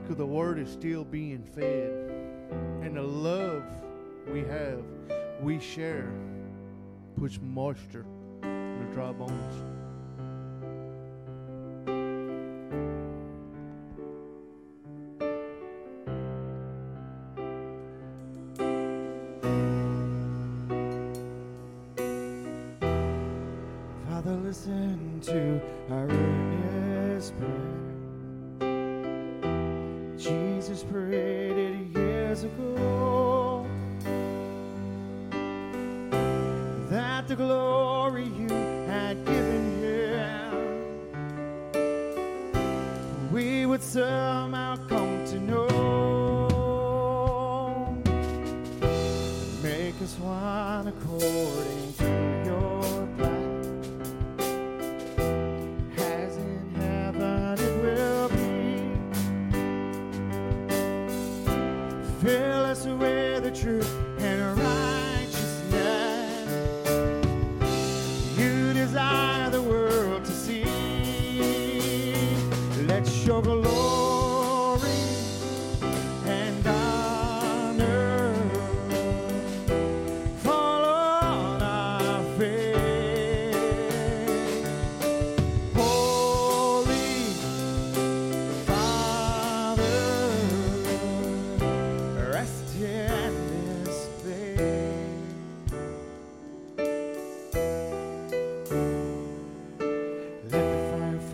[0.02, 2.12] Because the word is still being fed.
[2.82, 3.64] And the love
[4.34, 4.82] we have,
[5.44, 6.12] we share,
[7.20, 8.08] puts moisture
[8.42, 9.71] in the dry bones.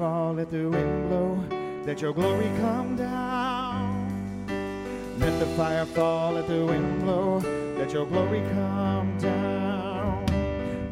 [0.08, 1.30] Fall, let the wind blow,
[1.86, 3.88] let your glory come down.
[5.20, 7.42] Let the fire fall, let the wind blow,
[7.78, 10.26] let your glory come down.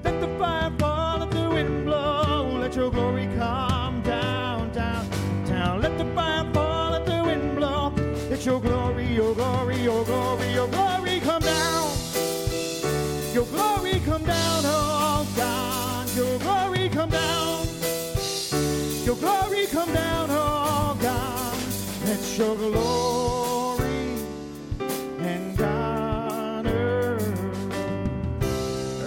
[0.03, 5.05] Let the fire fall, let the wind blow, let your glory come down, down,
[5.45, 5.81] down.
[5.81, 7.93] Let the fire fall, let the wind blow,
[8.29, 11.04] let your glory, your glory, your glory, your glory
[19.25, 20.27] glory come down.
[20.29, 21.57] Oh God.
[22.05, 24.17] Let your glory
[25.19, 27.17] and honor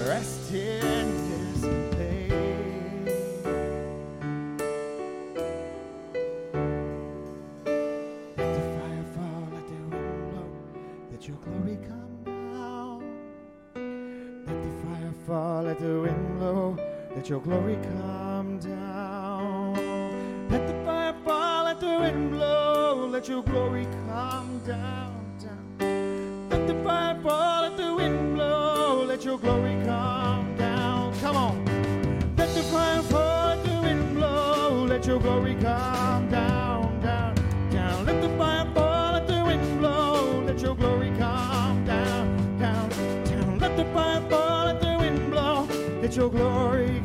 [0.09, 1.61] rest in this
[1.95, 3.15] place.
[8.37, 10.51] Let the fire fall, let the wind blow,
[11.13, 12.99] let your glory come down.
[14.47, 16.77] Let the fire fall, let the wind blow,
[17.15, 18.28] let your glory come
[23.19, 25.13] let your glory come down,
[25.43, 26.49] down.
[26.51, 31.13] Let the fire fall, let the wind blow, let your glory come down.
[31.19, 31.65] Come on.
[32.37, 37.35] Let the fire fall, let the wind blow, let your glory come down, down,
[37.73, 38.07] down.
[38.07, 42.89] Let the fire fall, let the wind blow, let your glory come down, down,
[43.25, 43.59] down.
[43.59, 45.67] Let the fire fall, let the wind blow,
[46.01, 47.03] let your glory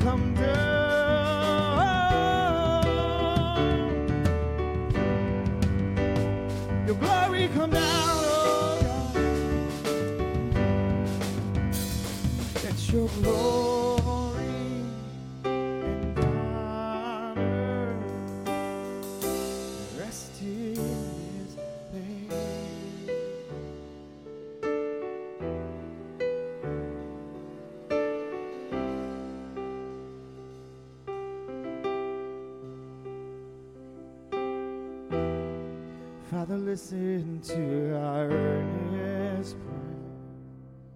[36.66, 39.58] listen to our earnest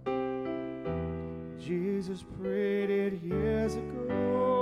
[0.05, 0.18] prayer.
[1.59, 4.57] Jesus prayed it years ago.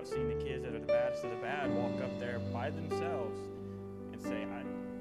[0.00, 2.70] I've seen the kids that are the baddest of the bad walk up there by
[2.70, 3.38] themselves
[4.14, 4.46] and say,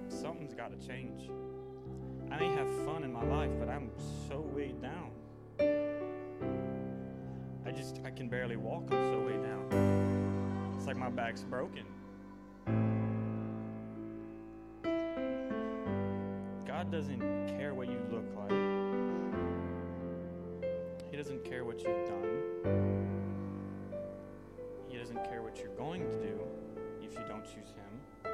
[0.09, 1.29] something's got to change.
[2.29, 3.91] I may have fun in my life, but I'm
[4.27, 5.11] so weighed down.
[7.65, 8.91] I just, I can barely walk.
[8.91, 10.73] I'm so weighed down.
[10.75, 11.85] It's like my back's broken.
[16.67, 18.51] God doesn't care what you look like.
[21.09, 22.98] He doesn't care what you've done.
[25.49, 26.39] He doesn't care what you're going to do
[27.01, 28.31] if you don't choose Him.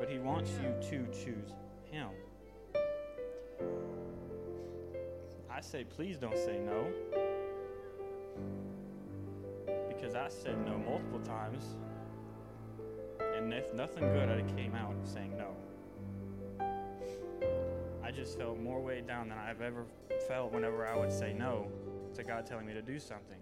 [0.00, 1.52] But He wants you to choose
[1.84, 2.08] Him.
[5.50, 6.86] I say, please don't say no.
[9.88, 11.76] Because I said no multiple times.
[13.36, 15.56] And if nothing good came out of saying no.
[18.02, 19.84] I just felt more weighed down than I've ever
[20.28, 21.66] felt whenever I would say no
[22.14, 23.38] to God telling me to do something.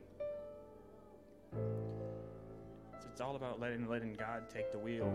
[3.15, 5.09] It's all about letting letting God take the wheel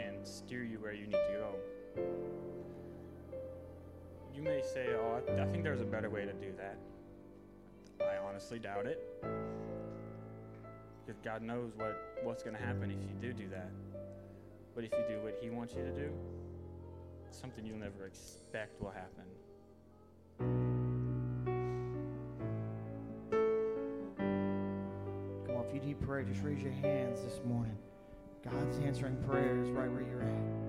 [0.00, 2.02] and steer you where you need to go.
[4.34, 6.76] You may say, "Oh, I, I think there's a better way to do that."
[8.00, 9.00] I honestly doubt it,
[11.06, 13.70] because God knows what what's going to happen if you do do that.
[14.74, 16.10] But if you do what He wants you to do,
[17.30, 19.35] something you'll never expect will happen.
[25.76, 27.76] You need prayer, just raise your hands this morning.
[28.42, 30.65] God's answering prayers right where you're at.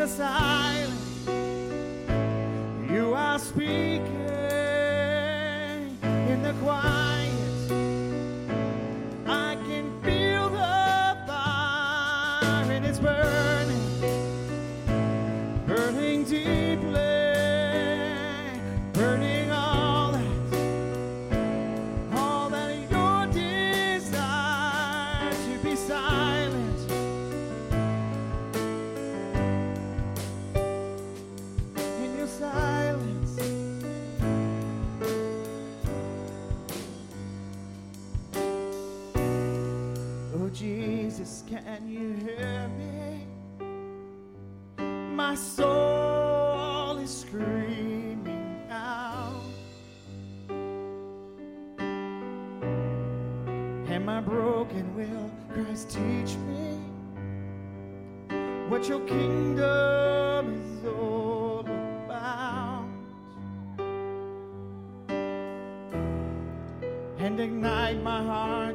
[0.00, 1.28] The silence.
[2.90, 4.19] You are speaking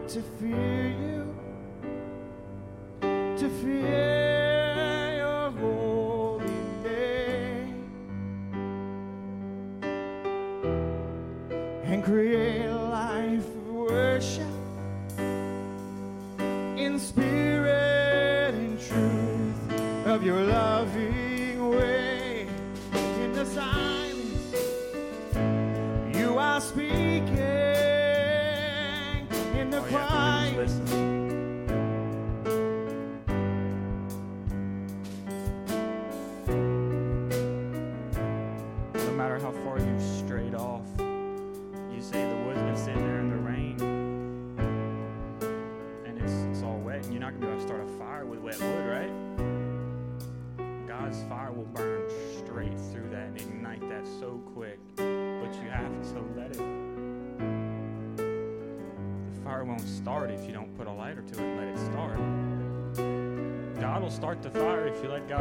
[0.08, 0.85] to fear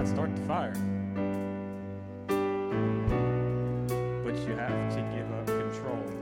[0.06, 0.74] start the fire.
[4.24, 6.14] But you have to give up control.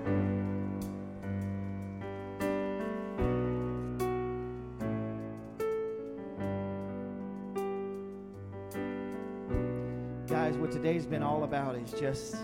[10.29, 12.37] guys, what today's been all about is just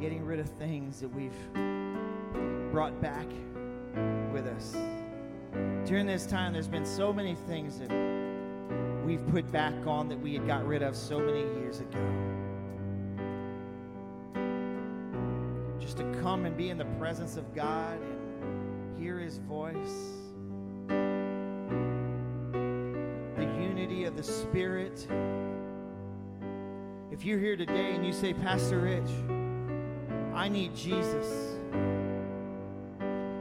[0.00, 1.32] getting rid of things that we've
[2.70, 3.26] brought back
[4.32, 4.76] with us.
[5.86, 7.90] During this time, there's been so many things that
[9.04, 11.98] we've put back on that we had got rid of so many years ago.
[15.78, 19.74] Just to come and be in the presence of God and hear His voice.
[23.36, 25.06] The unity of the Spirit.
[27.10, 29.10] If you're here today and you say, Pastor Rich,
[30.34, 31.56] I need Jesus.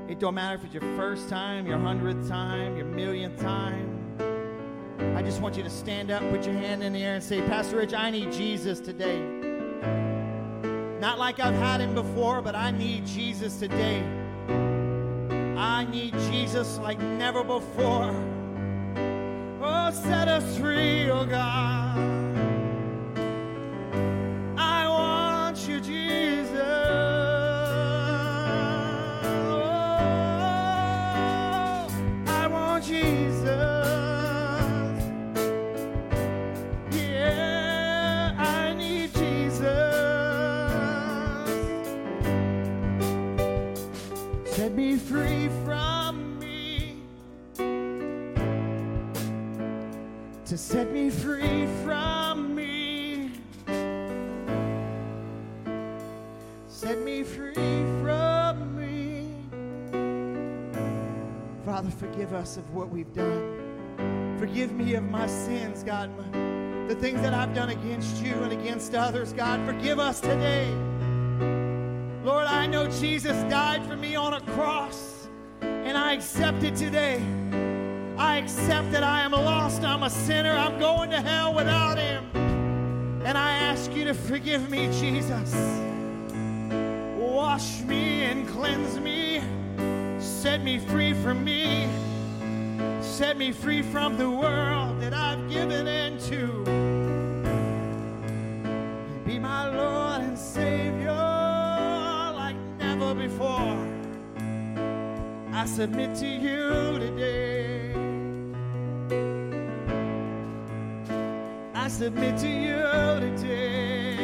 [0.08, 3.89] It don't matter if it's your first time, your hundredth time, your millionth time.
[5.16, 7.42] I just want you to stand up, put your hand in the air, and say,
[7.42, 9.20] Pastor Rich, I need Jesus today.
[11.00, 14.02] Not like I've had him before, but I need Jesus today.
[15.58, 18.14] I need Jesus like never before.
[19.62, 22.19] Oh, set us free, oh God.
[61.80, 64.36] Father, forgive us of what we've done.
[64.38, 66.10] Forgive me of my sins, God.
[66.18, 69.62] my- The things that I've done against you and against others, God.
[69.66, 70.68] Forgive us today.
[72.26, 75.30] Lord, I know Jesus died for me on a cross,
[75.62, 77.22] and I accept it today.
[78.18, 79.82] I accept that I am lost.
[79.86, 80.52] I'm a sinner.
[80.52, 82.26] I'm going to hell without Him.
[83.24, 85.56] And I ask you to forgive me, Jesus.
[87.18, 89.09] Wash me and cleanse me.
[90.70, 91.90] Me free from me.
[93.02, 96.64] Set me free from the world that I've given into.
[99.26, 101.12] Be my Lord and Savior
[102.42, 103.80] like never before.
[105.52, 107.96] I submit to you today.
[111.74, 112.84] I submit to you
[113.26, 114.20] today.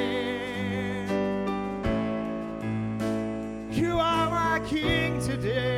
[3.72, 5.75] You are my King today.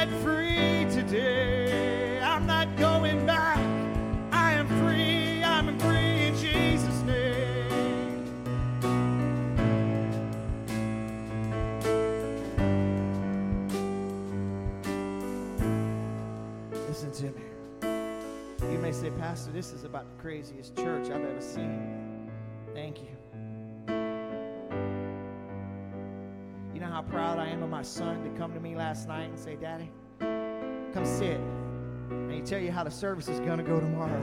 [0.00, 2.20] Set free today.
[2.22, 3.58] I'm not going back.
[4.32, 5.44] I am free.
[5.44, 8.24] I'm free in Jesus' name.
[16.88, 18.72] Listen to me.
[18.72, 22.30] You may say, Pastor, this is about the craziest church I've ever seen.
[22.72, 23.19] Thank you.
[27.00, 29.56] How proud I am of my son to come to me last night and say,
[29.56, 31.40] Daddy, come sit.
[32.10, 34.22] And he tell you how the service is going to go tomorrow.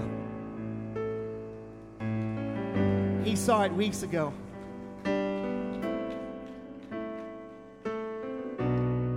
[3.24, 4.32] He saw it weeks ago.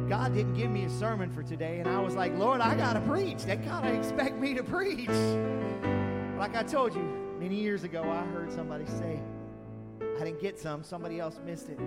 [0.08, 2.94] God didn't give me a sermon for today, and I was like, Lord, I got
[2.94, 3.42] to preach.
[3.42, 5.10] They kind of expect me to preach.
[6.38, 7.02] Like I told you
[7.38, 9.20] many years ago, I heard somebody say,
[10.18, 11.78] I didn't get some, somebody else missed it.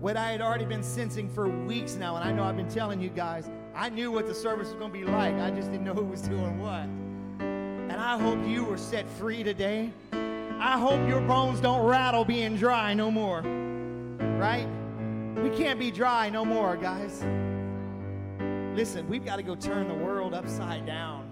[0.00, 3.00] What I had already been sensing for weeks now, and I know I've been telling
[3.00, 5.34] you guys, I knew what the service was going to be like.
[5.34, 6.84] I just didn't know who was doing what.
[7.40, 9.90] And I hope you were set free today.
[10.12, 13.40] I hope your bones don't rattle being dry no more.
[13.40, 14.68] Right?
[15.36, 17.24] We can't be dry no more, guys.
[18.76, 21.28] Listen, we've got to go turn the world upside down.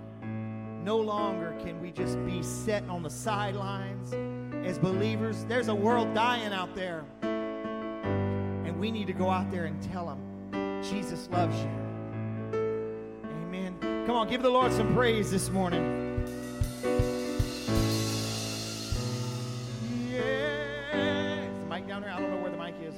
[0.83, 4.13] No longer can we just be set on the sidelines
[4.67, 5.45] as believers.
[5.45, 7.05] There's a world dying out there.
[8.79, 11.71] We need to go out there and tell them Jesus loves you.
[13.25, 13.75] Amen.
[14.07, 15.83] Come on, give the Lord some praise this morning.
[20.11, 21.49] Yeah.
[21.61, 22.13] The mic down there?
[22.13, 22.95] I don't know where the mic is.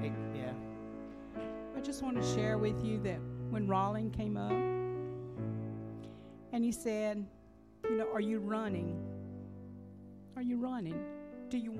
[0.00, 0.52] Hey, yeah.
[1.76, 4.50] I just want to share with you that when Rollin came up
[6.52, 7.26] and he said,
[7.84, 8.98] You know, are you running?
[10.34, 10.98] Are you running?
[11.50, 11.78] Do you.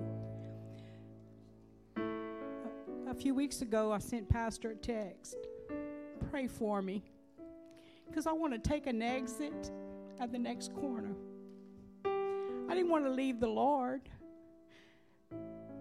[3.06, 5.36] A, few weeks ago, I sent Pastor a text.
[6.30, 7.02] Pray for me.
[8.06, 9.70] Because I want to take an exit
[10.20, 11.14] at the next corner.
[12.04, 14.08] I didn't want to leave the Lord,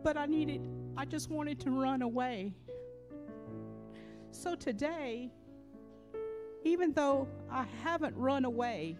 [0.03, 0.67] but I needed,
[0.97, 2.53] I just wanted to run away.
[4.31, 5.31] So today,
[6.63, 8.97] even though I haven't run away,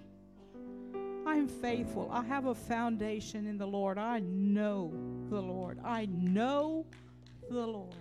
[1.26, 2.10] I am faithful.
[2.12, 3.98] I have a foundation in the Lord.
[3.98, 4.94] I know
[5.30, 5.80] the Lord.
[5.84, 6.86] I know
[7.50, 7.96] the Lord.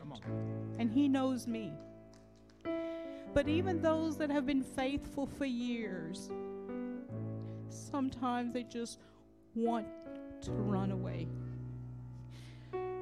[0.78, 1.72] And He knows me.
[3.34, 6.30] But even those that have been faithful for years,
[7.68, 8.98] sometimes they just
[9.54, 9.86] want
[10.42, 11.28] to run away.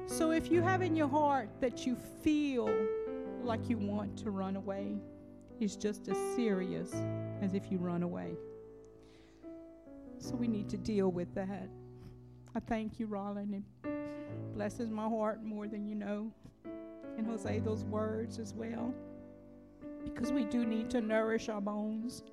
[0.05, 2.69] So if you have in your heart that you feel
[3.43, 4.95] like you want to run away,
[5.59, 6.93] it's just as serious
[7.41, 8.35] as if you run away.
[10.19, 11.69] So we need to deal with that.
[12.55, 13.63] I thank you, Rollin.
[14.53, 16.31] Blesses my heart more than you know.
[17.17, 18.93] And Jose, those words as well.
[20.03, 22.23] Because we do need to nourish our bones.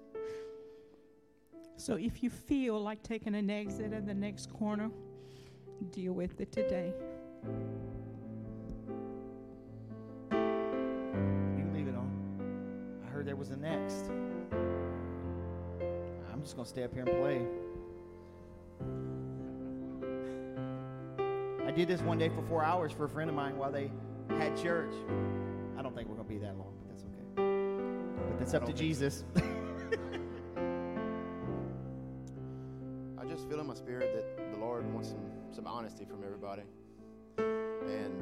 [1.77, 4.91] So if you feel like taking an exit at the next corner,
[5.93, 6.93] deal with it today.
[10.33, 10.37] You
[11.57, 12.11] can leave it on.
[13.07, 14.11] I heard there was a next.
[16.33, 17.47] I'm just going to stay up here and play.
[21.79, 23.93] Did this one day for four hours for a friend of mine while they
[24.31, 24.93] had church.
[25.79, 27.23] I don't think we're going to be that long, but that's okay.
[28.31, 29.23] But that's up to Jesus.
[33.17, 35.21] I just feel in my spirit that the Lord wants some,
[35.53, 36.63] some honesty from everybody.
[37.39, 38.13] And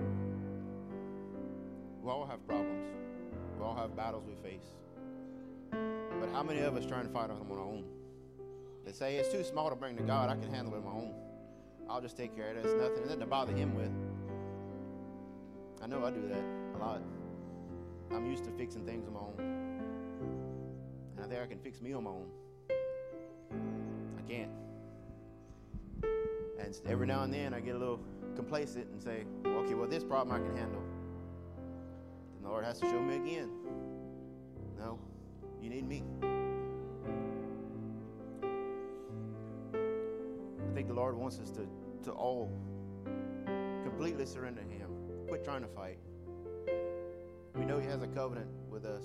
[2.03, 2.85] we all have problems.
[3.57, 4.67] We all have battles we face.
[5.71, 7.85] But how many of us trying to fight them on our own?
[8.85, 10.29] They say it's too small to bring to God.
[10.29, 11.26] I can handle it on my own.
[11.89, 12.65] I'll just take care of it.
[12.65, 12.99] It's nothing.
[12.99, 13.93] It's nothing to bother Him with.
[15.83, 16.43] I know I do that
[16.75, 17.03] a lot.
[18.11, 19.35] I'm used to fixing things on my own.
[21.17, 22.27] And I think I can fix me on my own.
[24.19, 24.51] I can't.
[26.59, 28.01] And every now and then I get a little
[28.35, 30.83] complacent and say, okay, well, this problem I can handle.
[32.37, 33.51] And the Lord has to show me again.
[34.79, 34.99] No,
[35.61, 36.03] you need me.
[40.77, 41.67] Think the Lord wants us to,
[42.03, 42.53] to all
[43.83, 44.91] completely surrender Him.
[45.27, 45.97] Quit trying to fight.
[47.55, 49.05] We know He has a covenant with us.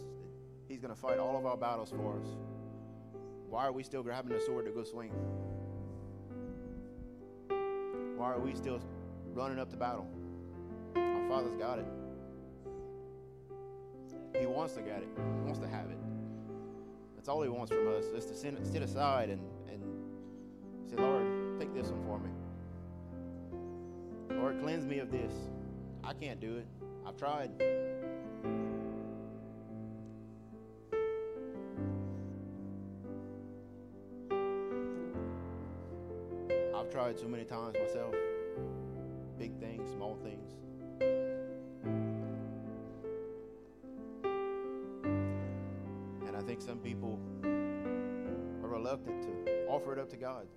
[0.68, 2.28] He's going to fight all of our battles for us.
[3.48, 5.14] Why are we still grabbing the sword to go swing?
[8.18, 8.82] Why are we still
[9.34, 10.10] running up to battle?
[10.98, 11.88] Our Father's got it.
[14.38, 15.10] He wants to get it.
[15.16, 15.98] He wants to have it.
[17.16, 19.42] That's all He wants from us, is to sit, aside and,
[21.72, 22.30] take this one for me.
[24.42, 25.34] Lord, cleanse me of this.
[26.04, 26.68] I can't do it.
[27.06, 27.52] I've tried.
[36.76, 38.16] I've tried so many times myself.
[39.38, 40.54] Big things, small things.
[46.28, 47.20] And I think some people
[48.64, 50.48] are reluctant to offer it up to God.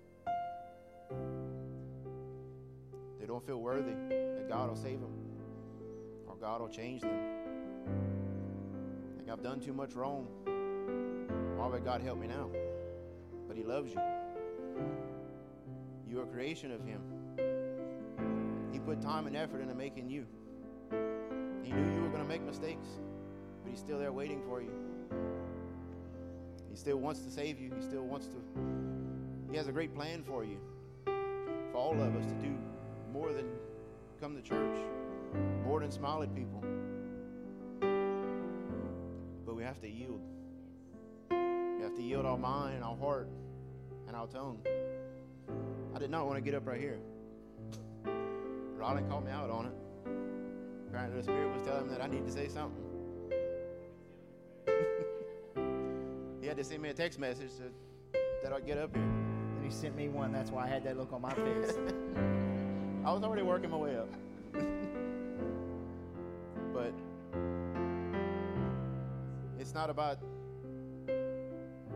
[3.34, 5.10] Don't feel worthy that God will save them
[6.28, 7.18] or God will change them.
[9.12, 10.28] I think I've done too much wrong.
[11.56, 12.48] Why would God help me now?
[13.48, 14.00] But He loves you.
[16.08, 17.00] You are a creation of Him.
[18.72, 20.26] He put time and effort into making you.
[21.64, 22.86] He knew you were going to make mistakes,
[23.64, 24.70] but He's still there waiting for you.
[26.70, 27.72] He still wants to save you.
[27.74, 28.36] He still wants to.
[29.50, 30.58] He has a great plan for you,
[31.04, 32.54] for all of us to do
[33.14, 33.46] more than
[34.20, 34.76] come to church,
[35.64, 36.64] more than smile at people.
[39.46, 40.20] But we have to yield.
[41.30, 43.28] We have to yield our mind, our heart,
[44.08, 44.58] and our tongue.
[45.94, 46.98] I did not want to get up right here.
[48.76, 49.72] Ronnie called me out on it.
[50.88, 52.82] Apparently, the Spirit was telling him that I need to say something.
[56.40, 59.04] he had to send me a text message to, that I'd get up here.
[59.04, 60.32] And he sent me one.
[60.32, 61.74] That's why I had that look on my face.
[63.04, 64.08] I was already working my way up.
[66.72, 66.94] but
[69.58, 70.18] it's not about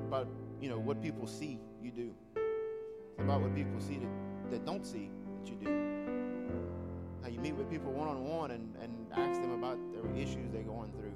[0.06, 0.28] about
[0.60, 2.14] you know what people see you do.
[2.36, 5.10] It's about what people see that, that don't see
[5.40, 5.70] that you do.
[7.22, 10.52] How you meet with people one on one and and ask them about their issues
[10.52, 11.14] they're going through.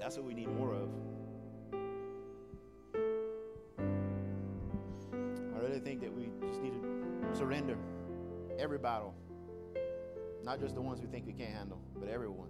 [0.00, 0.88] That's what we need more of.
[8.80, 9.14] Battle.
[10.42, 12.48] Not just the ones we think we can't handle, but everyone.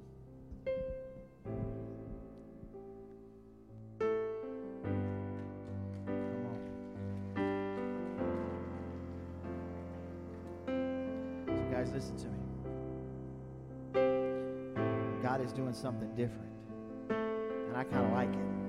[11.46, 12.38] So, guys, listen to me.
[15.22, 16.52] God is doing something different,
[17.10, 18.59] and I kind of like it.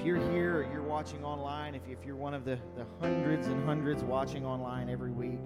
[0.00, 3.48] If you're here or you're watching online, if, if you're one of the, the hundreds
[3.48, 5.38] and hundreds watching online every week,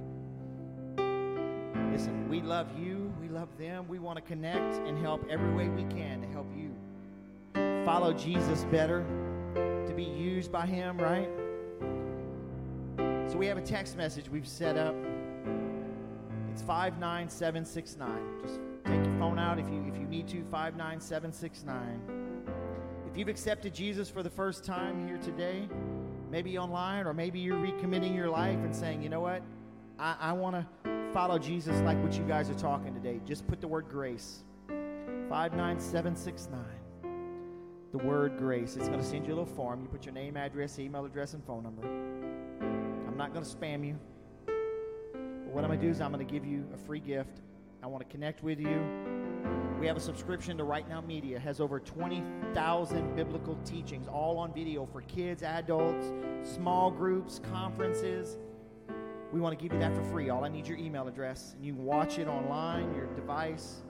[1.91, 5.69] listen, we love you, we love them, we want to connect and help every way
[5.71, 6.73] we can to help you
[7.85, 9.05] follow Jesus better,
[9.89, 11.29] to be used by Him, right?
[13.29, 14.95] So we have a text message we've set up.
[16.53, 18.09] It's 59769.
[18.41, 22.24] Just take your phone out if you if you need to 59769.
[23.15, 25.69] If you've accepted Jesus for the first time here today,
[26.33, 29.41] maybe online or maybe you're recommitting your life and saying, "You know what?
[30.01, 30.67] I, I want to
[31.13, 34.43] follow Jesus like what you guys are talking today." Just put the word grace.
[34.67, 36.65] 59769
[37.93, 38.75] the word grace.
[38.75, 39.81] It's going to send you a little form.
[39.81, 41.87] You put your name, address, email address, and phone number.
[43.07, 43.97] I'm not going to spam you.
[44.45, 47.43] But what I'm going to do is I'm going to give you a free gift.
[47.81, 49.04] I want to connect with you.
[49.85, 51.37] We have a subscription to RightNow Media.
[51.37, 56.11] It has over 20,000 biblical teachings, all on video for kids, adults,
[56.43, 58.39] small groups, conferences.
[59.31, 60.31] We want to give you that for free.
[60.31, 63.83] All I need your email address, and you can watch it online, your device,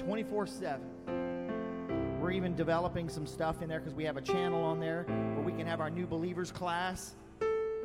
[0.00, 2.18] 24 7.
[2.20, 5.04] We're even developing some stuff in there because we have a channel on there
[5.34, 7.14] where we can have our new believers class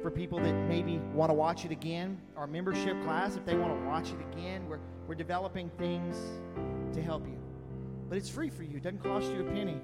[0.01, 2.19] for people that maybe want to watch it again.
[2.35, 6.17] Our membership class, if they want to watch it again, we're, we're developing things
[6.93, 7.32] to help you.
[8.09, 9.79] But it's free for you, it doesn't cost you a penny.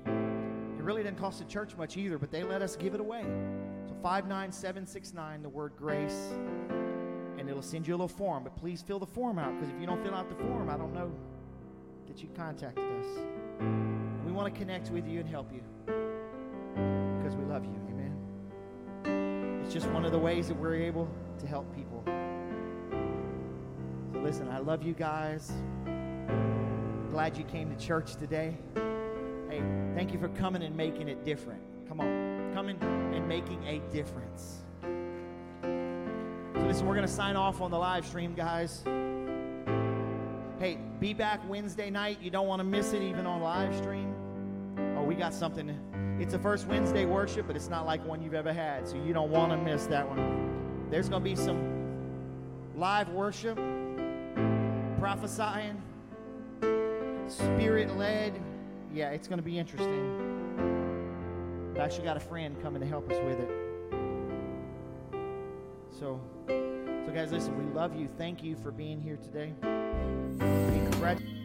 [0.78, 3.24] It really doesn't cost the church much either, but they let us give it away.
[3.88, 6.30] So 59769, the word grace,
[7.38, 8.44] and it'll send you a little form.
[8.44, 10.78] But please fill the form out because if you don't fill out the form, I
[10.78, 11.12] don't know
[12.08, 13.06] that you contacted us.
[14.26, 15.62] We want to connect with you and help you
[17.18, 17.80] because we love you.
[17.90, 19.62] Amen.
[19.64, 21.10] It's just one of the ways that we're able
[21.40, 22.04] to help people.
[24.14, 25.52] So listen, I love you guys.
[27.11, 28.56] Glad you came to church today.
[29.49, 29.64] Hey,
[29.95, 31.61] thank you for coming and making it different.
[31.88, 34.64] Come on, coming and making a difference.
[35.64, 38.84] So listen, we're going to sign off on the live stream, guys.
[40.60, 42.19] Hey, be back Wednesday night.
[42.22, 44.14] You don't want to miss it, even on live stream.
[44.95, 46.18] Oh, we got something.
[46.19, 49.14] It's the first Wednesday worship, but it's not like one you've ever had, so you
[49.14, 50.88] don't want to miss that one.
[50.91, 53.57] There's going to be some live worship,
[54.99, 55.81] prophesying,
[57.30, 58.40] spirit led.
[58.94, 60.16] Yeah, it's going to be interesting.
[61.76, 63.50] I've actually got a friend coming to help us with it.
[66.00, 68.10] So, so guys, listen, we love you.
[68.18, 69.54] Thank you for being here today.
[69.62, 71.39] Congratulations.